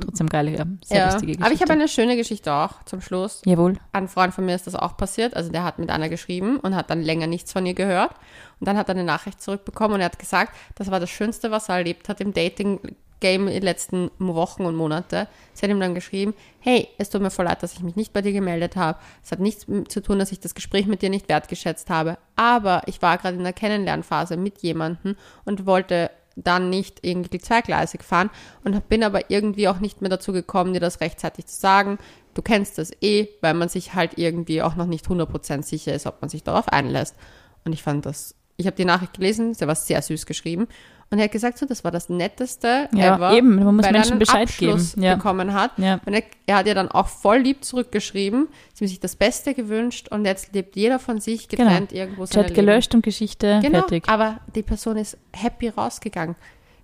[0.00, 1.04] Trotzdem geile, ja, sehr Ja.
[1.06, 1.44] lustige Geschichte.
[1.44, 3.42] Aber ich habe eine schöne Geschichte auch zum Schluss.
[3.44, 3.74] Jawohl.
[3.92, 5.34] Ein Freund von mir ist das auch passiert.
[5.34, 8.12] Also der hat mit einer geschrieben und hat dann länger nichts von ihr gehört.
[8.60, 11.50] Und dann hat er eine Nachricht zurückbekommen und er hat gesagt, das war das Schönste,
[11.50, 15.28] was er erlebt hat im Dating-Game in den letzten Wochen und Monate.
[15.54, 18.12] Sie hat ihm dann geschrieben, hey, es tut mir voll leid, dass ich mich nicht
[18.12, 18.98] bei dir gemeldet habe.
[19.24, 22.18] Es hat nichts zu tun, dass ich das Gespräch mit dir nicht wertgeschätzt habe.
[22.36, 28.02] Aber ich war gerade in der Kennenlernphase mit jemandem und wollte dann nicht irgendwie zweigleisig
[28.02, 28.30] fahren
[28.64, 31.98] und bin aber irgendwie auch nicht mehr dazu gekommen, dir das rechtzeitig zu sagen.
[32.34, 36.06] Du kennst das eh, weil man sich halt irgendwie auch noch nicht 100% sicher ist,
[36.06, 37.16] ob man sich darauf einlässt.
[37.64, 40.68] Und ich fand das, ich habe die Nachricht gelesen, sie war sehr süß geschrieben.
[41.12, 43.32] Und er hat gesagt, so, das war das Netteste Ja, ever.
[43.32, 45.02] eben, man muss weil er Menschen einen Bescheid Abschluss geben.
[45.02, 45.16] Ja.
[45.16, 45.72] bekommen hat.
[45.76, 45.98] Ja.
[46.06, 49.54] Und er, er hat ihr dann auch voll lieb zurückgeschrieben, sie hat sich das Beste
[49.54, 53.58] gewünscht und jetzt lebt jeder von sich getrennt irgendwo seine Chat gelöscht und Geschichte.
[53.60, 54.08] Genau, fertig.
[54.08, 56.36] aber die Person ist happy rausgegangen.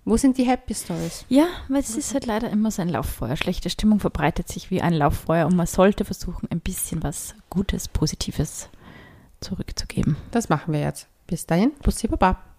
[0.03, 1.25] Wo sind die Happy Stories?
[1.27, 3.35] Ja, weil es ist halt leider immer so ein Lauffeuer.
[3.35, 7.89] Schlechte Stimmung verbreitet sich wie ein Lauffeuer und man sollte versuchen, ein bisschen was Gutes,
[7.89, 8.69] Positives
[9.41, 10.15] zurückzugeben.
[10.31, 11.07] Das machen wir jetzt.
[11.27, 12.56] Bis dahin, Bussi Baba.